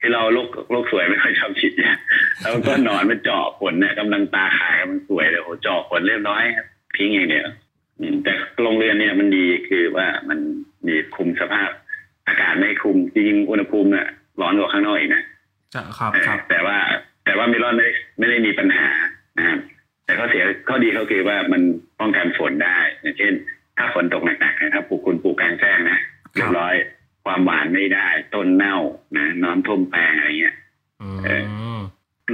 [0.00, 1.92] ที่เราโรคโรคสวยไม่ค่อยชอบฉีดยา
[2.40, 7.48] แล้วก็หนอนมันเจาะผลเนี่ยกำลังตาขายมันสวยเลยโหเจาะผลเรียบร้อยครับทิ้งอย่างเดียว
[8.00, 8.32] อืมแต่
[8.62, 10.38] โรงเรือนเนี่ยมันดีคือว่ามัน
[10.86, 11.70] มีคุมสภาพ
[12.26, 14.08] อากาศไม่คุมจริงๆอุณหภูมิเนี่ย
[14.40, 15.22] ร้อนกว่าข้างนอกอีกนะ
[15.74, 16.76] จะครับเออครับ แต่ว่า
[17.24, 18.88] แต่ว่ามิลอนไม่ได้ไม่ได้มีปัญหา
[19.38, 19.58] นะครับ
[20.04, 21.62] แต่ข้อเสียข้อดีเขาคือว่ามัน
[22.00, 23.34] ป้องกันฝนได้อย่างเช่น
[23.76, 25.98] ถ้าฝนตกหนักๆนะครับปลูกคุณปลูกกลางแจ้งนะ
[26.32, 26.74] เรียบร้อย
[27.24, 28.76] ความหวานไม่ได้ ต้นเน่า
[29.16, 30.56] นะน้ำท่วมแปลงอะไรเงี้ย
[31.02, 31.28] อืเอ
[31.78, 31.80] ม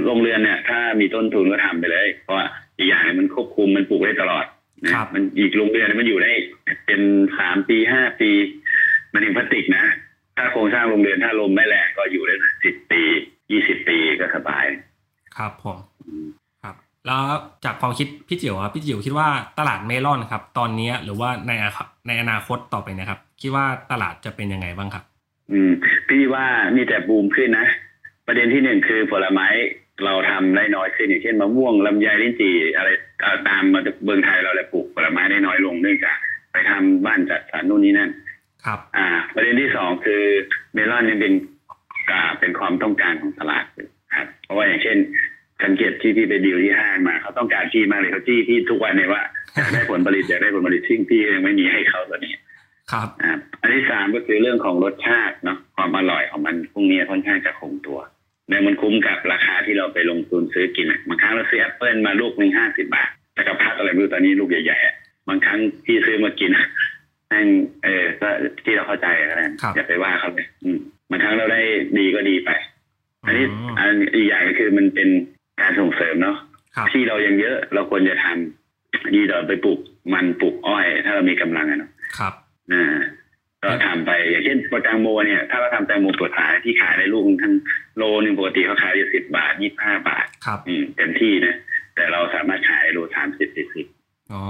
[0.05, 2.45] โรงเรือนเนี่ย ถ้ามีต้นทุนก็ทำไปเลย เพราะว่า
[2.77, 4.45] อีกอย่างหนึ่งมันควบคุมมันปลูกได้ตลอด
[4.83, 6.31] นะครับมันอีกโรงเรือนมันอยู่ได้
[6.85, 7.01] เป็น
[7.39, 8.31] สามปีห้าปี
[9.13, 9.85] มันถึงพลาสติกนะ
[10.37, 13.01] ถ้าโครงสร้างโรงเรือนถ้าลมไม่แรงก็อยู่ได้สิบปี
[13.51, 14.65] ยี่สิบปีก็สบาย
[15.37, 16.38] ครับผมครับ
[17.09, 17.23] แล้ว
[17.65, 19.27] จากความคิดพี่จิ๋วครับพี่จิ๋วคิดว่า
[19.59, 25.03] ตลาดเมลอนครับ ตอนนี้หรือว่าในอาคในอนาคตต่อไปนะครับ คิดว่าตลาดจะเป็นยังไงบ้างครับ
[25.51, 25.71] อืม
[26.09, 26.45] พี่ว่า
[26.75, 27.67] มีแต่บูมขึ้นนะ
[28.27, 29.47] ประเด็นที่หนึ่งคือผลไม้
[30.05, 32.89] เราทำได้น้อยขึ้นอย่างเช่นมะม่วงลำไยลิ้นจี่อะไร
[33.21, 36.17] เอ่อตามมาจากเมืองไทยเราเลยปลูกผลไม้ได้น้อยลงเนื่องจาก
[36.51, 38.09] ไปทำบ้านจัดสรรนู่นนี่นั่น
[38.65, 40.23] ครับ อ่า ประเด็นที่สองคือ
[40.73, 41.33] เมลอนยังเป็น
[42.09, 44.97] อ่าเป็นความต้องการของตลาดอยู่ครับ เพราะว่าอย่างเช่น
[45.63, 49.21] สังเกตที่พี่ไปดีลที่ห้างมาเขาต้องการที่มากเลยเขาจี้พี่ทุกวันเลยว่า
[49.55, 52.33] อยากได้ผลผลิตอยากได้ผลผลิตซึ่งพี่ยังไม่มีให้เขาตอนนี้
[52.91, 53.31] ครับอ่า
[53.61, 57.99] อันที่สามก็คือเรื่องของรสชาติเนาะความอร่อยของมันพวกนี้ค่อนข้างจะคงตัว
[58.49, 64.95] แล้วมันคุ้มกับราคาที่เราไปลงทุนซื้อกินอะบางครั้งเราซื้อแอปเปิลมาลูกหนึ่งห้าสิบาทแต่กับพัดอะไรไม่รู้ตอนนี้ลูกใหญ่ๆอะ
[65.29, 66.51] บางครั้งพี่ซื้อมากิน
[67.33, 67.47] นั่ง
[67.83, 68.27] เออก็
[68.65, 70.79] ที่เราเข้าใจกันนะครับอย่าไปว่าเขาเลยอืม
[71.09, 71.61] บางครั้งเราได้
[71.97, 72.49] ดีก็ดีไป
[73.27, 75.09] อันนี้อืมอันอีกอย่างก็คือมันเป็น
[75.61, 76.37] การส่งเสริมเนาะ
[76.75, 79.79] ครับที่เรายังเยอะเราควรจะทำดีต่อไปปลูก
[80.13, 82.33] มันปลูกอ้อย ถ้าเรามีกำลังอะเนาะครับ
[82.73, 82.99] อ่า
[83.63, 87.53] ก็ทำไปอย่างเช่นโปรแตงโมเนี่ย ถ้าเราทำแตงโมตัวขายที่ขายในลูกทั้ง
[87.97, 91.55] โลหนึ่งปกติเขาขายอยู่สิบบาทยี่ห้าบาท ครับ อืมเต็มที่นะ
[91.95, 93.85] แต่เราสามารถขายโลสามสิบสี่สิบ
[94.33, 94.43] อ๋อ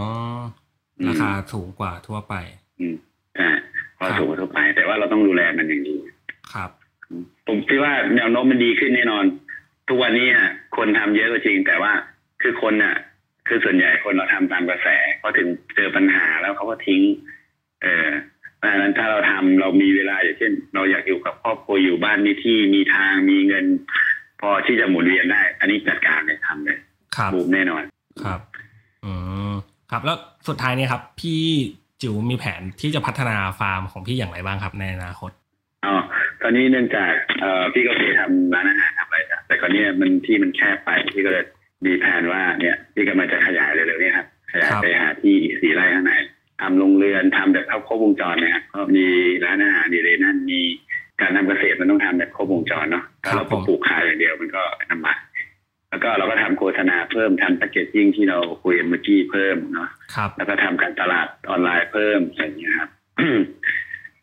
[1.00, 2.36] อืมราคาถูกกว่าทั่วไป
[2.80, 2.96] อืม
[3.36, 3.50] ใช่
[3.98, 5.96] พอสูงกว่าทั่วไป แต่ว่าเราต้องดูแลมันอย่างดี
[6.54, 6.70] ครับ
[7.48, 9.26] ผมคิดว่าแนวโน้มมันดีขึ้นแน่นอน
[9.90, 11.92] ทุกวันนี้อะคนทำเยอะก็จริง แต่ว่า
[12.42, 12.96] คือคนอะ
[13.48, 14.88] คือส่วนใหญ่คนเราทำตามกระแส
[15.22, 17.02] พอถึงเจอปัญหาแล้วเขาก็ทิ้ง
[17.82, 18.10] เออ
[18.58, 23.66] เพราะฉะนั้นถ้าเราทำเรามีเวลาอย่างเช่น เราอยากอยู่กับครอบครัวอยู่บ้านมีที่มีทางมีเงิน
[24.42, 26.78] พอที่จะหมุนเวียนได้ อันนี้จัดการเลยทำเลย
[27.16, 27.84] ครับบูมแน่นอน
[28.24, 28.40] ครับ
[29.06, 29.14] อื
[29.52, 29.54] ม
[29.92, 30.18] ครับ แล้ว
[30.48, 31.42] สุดท้ายเนี่ยครับ พี่
[32.02, 35.32] จิ๋วมีแผนที่จะพัฒนาฟาร์มของพี่อย่างไรบ้างครับในอนาคต
[35.86, 35.96] อ๋อ
[36.42, 38.99] ตอนนี้เนื่องจากเอ่อพี่ก็เคยทำร้านอาหารทำอะไรนะ
[39.50, 41.46] แต่คราวนี้มันที่มันแคบไปพี่ก็เลย
[41.86, 46.14] มีแผนว่าเนี่ยพี่กำลังจะขยายเร็วๆนี้ครับขยายครับไปหาที่อีกสี่ไร่ข้างใน
[46.62, 49.06] ทำโรงเรือนทำแบบครบครบวงจรนะครับก็มี
[49.46, 50.62] ร้านอาหารดีเลยนั่นมี
[51.22, 55.20] การทำเกษตรมันต้องทำแบบครบวงจรเนาะถ้าเราครับผมปลูกขายอย่างเดียวมันก็ลำบาก
[55.90, 62.90] แล้วก็เราก็ทำโฆษณาเพิ่มทำแพคเกจจิ้งที่เราคุยกันเมื่อกี้เพิ่มเนาะครับแล้วก็ทำการตลาดออนไลน์เพิ่มอะไรอย่างเงี้ยครับ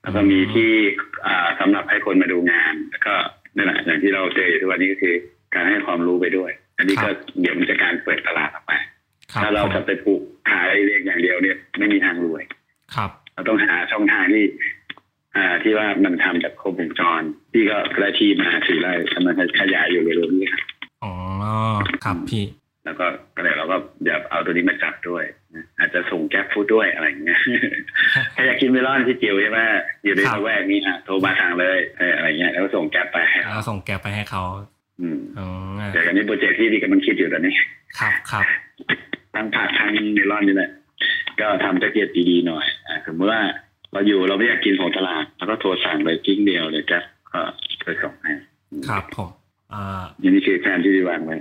[0.03, 0.73] แล้วก็มีที่
[1.27, 3.15] อ่าสำหรับให้คนมาดูงาน แล้วก็
[3.57, 5.15] นั่นแหละอย่างที่เราเจออยู่ทุกวันนี้ก็คือ
[5.55, 7.09] การให้ความรู้ไปด้วย อันนี้ก็
[7.41, 8.73] เดี๋ยวมันจะการเปิดตลาดออกไป
[9.33, 12.43] ครับถ้าเราผมจะไปปลูกขายเรียกอย่างเดียวเนี่ยไม่มีทางรวย
[12.95, 14.45] ครับ เราต้องหาช่องทางที่
[15.37, 20.63] อ่าที่ว่ามันทำแบบครบวงจรพี่ก็ได้ที่มาสี่ไร่กำลังขยายอยู่เร็วๆนี้ครับ
[21.05, 21.13] อ๋อ
[22.05, 22.45] ครับพี่
[22.85, 27.41] แล้วก็ก็เลยเราก็เดี๋ยวเอาตัวนี้มาจับด้วยนะ อาจจะส่งแก๊ปฟูดด้วยอะไรอย่างเงี้ย
[28.37, 29.59] ถ้าอยากกินเมลอนที่จิ๋วใช่ไหม
[30.05, 34.43] อยู่ในครับละแวกนี้อะโทรมาสั่งเลยเอออะไรเงี้ยแล้วก็ส่งแก๊ปไปให้แล้วส่งแกไปให้เขา
[35.01, 35.49] อืมอ๋อ
[35.93, 37.55] เดี๋ยวอันนี้โปรเจกต์ที่พี่กำลังคิดอยู่ตอนนี้
[37.99, 38.45] ครับครับ
[39.35, 40.71] ทั้งผักทั้งเมลอนนี่แหละ
[41.41, 43.43] ก็ทำแพ็กเกจดีๆหน่อยอ่าสมมติว่า
[43.93, 47.41] เราอยู่เราไม่อยากกินของตลาดเราก็โทรสั่งเลยกริ๊งเดียวเลย Grab ก็
[47.81, 48.33] เคยส่งให้
[48.89, 49.31] ครับผม
[49.73, 51.37] อ่าอย่างนี้คือแผนที่พี่วางไว้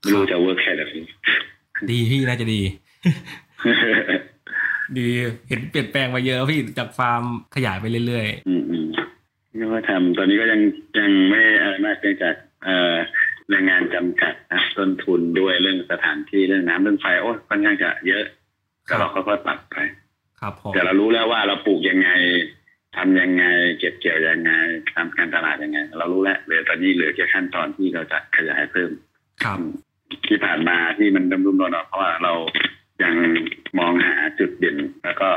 [0.00, 0.82] ไม่รู้จะ work แค่ไหน
[1.90, 2.60] ดีพี่น่าจะดี
[4.96, 5.06] ดี
[5.48, 7.22] เห็นเปลี่ยนแปลงมาเยอะพี่จากฟาร์ม
[7.54, 8.86] ขยายไปเรื่อยอืมอืม
[9.58, 10.60] นี่ก็ทำตอนนี้ก็ยัง
[10.98, 12.34] ยังไม่อะไรมากเนื่องจาก
[12.64, 12.94] เอ่อ
[13.50, 18.24] แรงงานจำกัดนะต้นทุนด้วยเรื่องสถานที่เรื่องน้ำเรื่องไฟโอ้ค่อนข้างจะเยอะ
[18.88, 22.10] ก็เราค่อยๆปรับไปๆครับผมแต่เรารู้แล้วว่าเราปลูกยังไง
[22.96, 23.44] ทำยังไง
[23.78, 24.52] เก็บเกี่ยวยังไง
[24.94, 28.90] ทำการตลาดยังไง เรารู้แล้วเหลือตอนนี้เหลือแค่ขั้นตอนที่เราจะขยายเพิ่ม
[29.44, 29.58] ครับ
[30.26, 32.32] ที่ผ่านมาที่มันดำรุมนอนๆเพราะว่าเรา
[33.02, 33.14] ยัง
[33.78, 35.28] มองหาจุดเด่นแล้วก็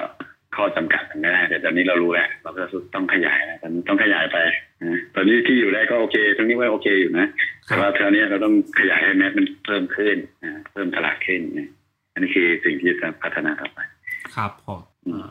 [0.55, 2.64] ข้อจำกัดมันไม่ได้แต่ตอนนี้เรารู้แล้วเราก็
[2.95, 4.38] ต้องขยายนะตอนนี้ต้องขยายไป
[4.82, 7.28] นะตอนนี้ที่อยู่ได้ก็โอเคตรงนี้ว่าโอเคอยู่นะ
[7.66, 11.70] แต่ว่าคราวนี้เราต้องขยายให้แมสมันเพิ่มขึ้นนะเพิ่มตลาดขึ้นนะ
[12.14, 13.80] อันนี้คือสิ่งที่จะพัฒนาต่อไป
[14.36, 15.28] ครับผมอืม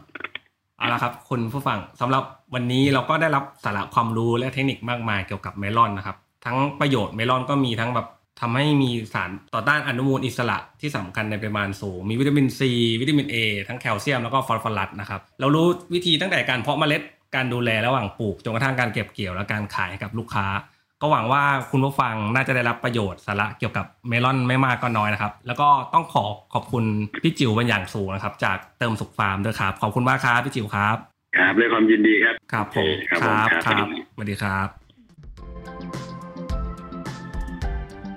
[0.78, 2.24] เอาละครับคุณผู้ฟังสำหรับ
[2.54, 8.06] วันนี้เราก็ได้รับสาระความรู้และเทคนิคมากมายเกี่ยวกับเมลอนนะครับ ทั้งประโยชน์เมลอนก็มีทั้งแบบ
[8.40, 12.70] ทำให้มีสารต่อต้านอนุมูลอิสระที่สำคัญในปริมาณสูง มีวิตามินซี
[13.00, 13.36] วิตามิน A
[13.68, 17.02] ทั้งแคลเซียมแล้วก็ฟอสฟอรัสนะครับ เรารู้วิธีตั้งแต่การเพาะเมล็ด
[17.34, 20.46] การดูแลระหว่างปลูกจนกระทั่งการเก็บเกี่ยวและการขายให้กับลูกค้า
[21.02, 26.24] ก็หวังว่าคุณผู้ฟังน่าจะได้รับประโยชน์สาระเกี่ยวกับเมลอนไม่มากก็น้อยนะครับ แล้วก็ต้องขอ
[26.54, 26.84] ขอบคุณ
[27.22, 30.96] พี่จิ๋วเป็นอย่างสูงนะครับ จากเติมสุขฟาร์มด้วยครับขอบคุณมากครับพี่จิ๋วครับ
[31.36, 34.85] ครับด้วยความยินดีครับครับผมโอเคครับคผมรับครับครับสวัสดีสวัสดีครับ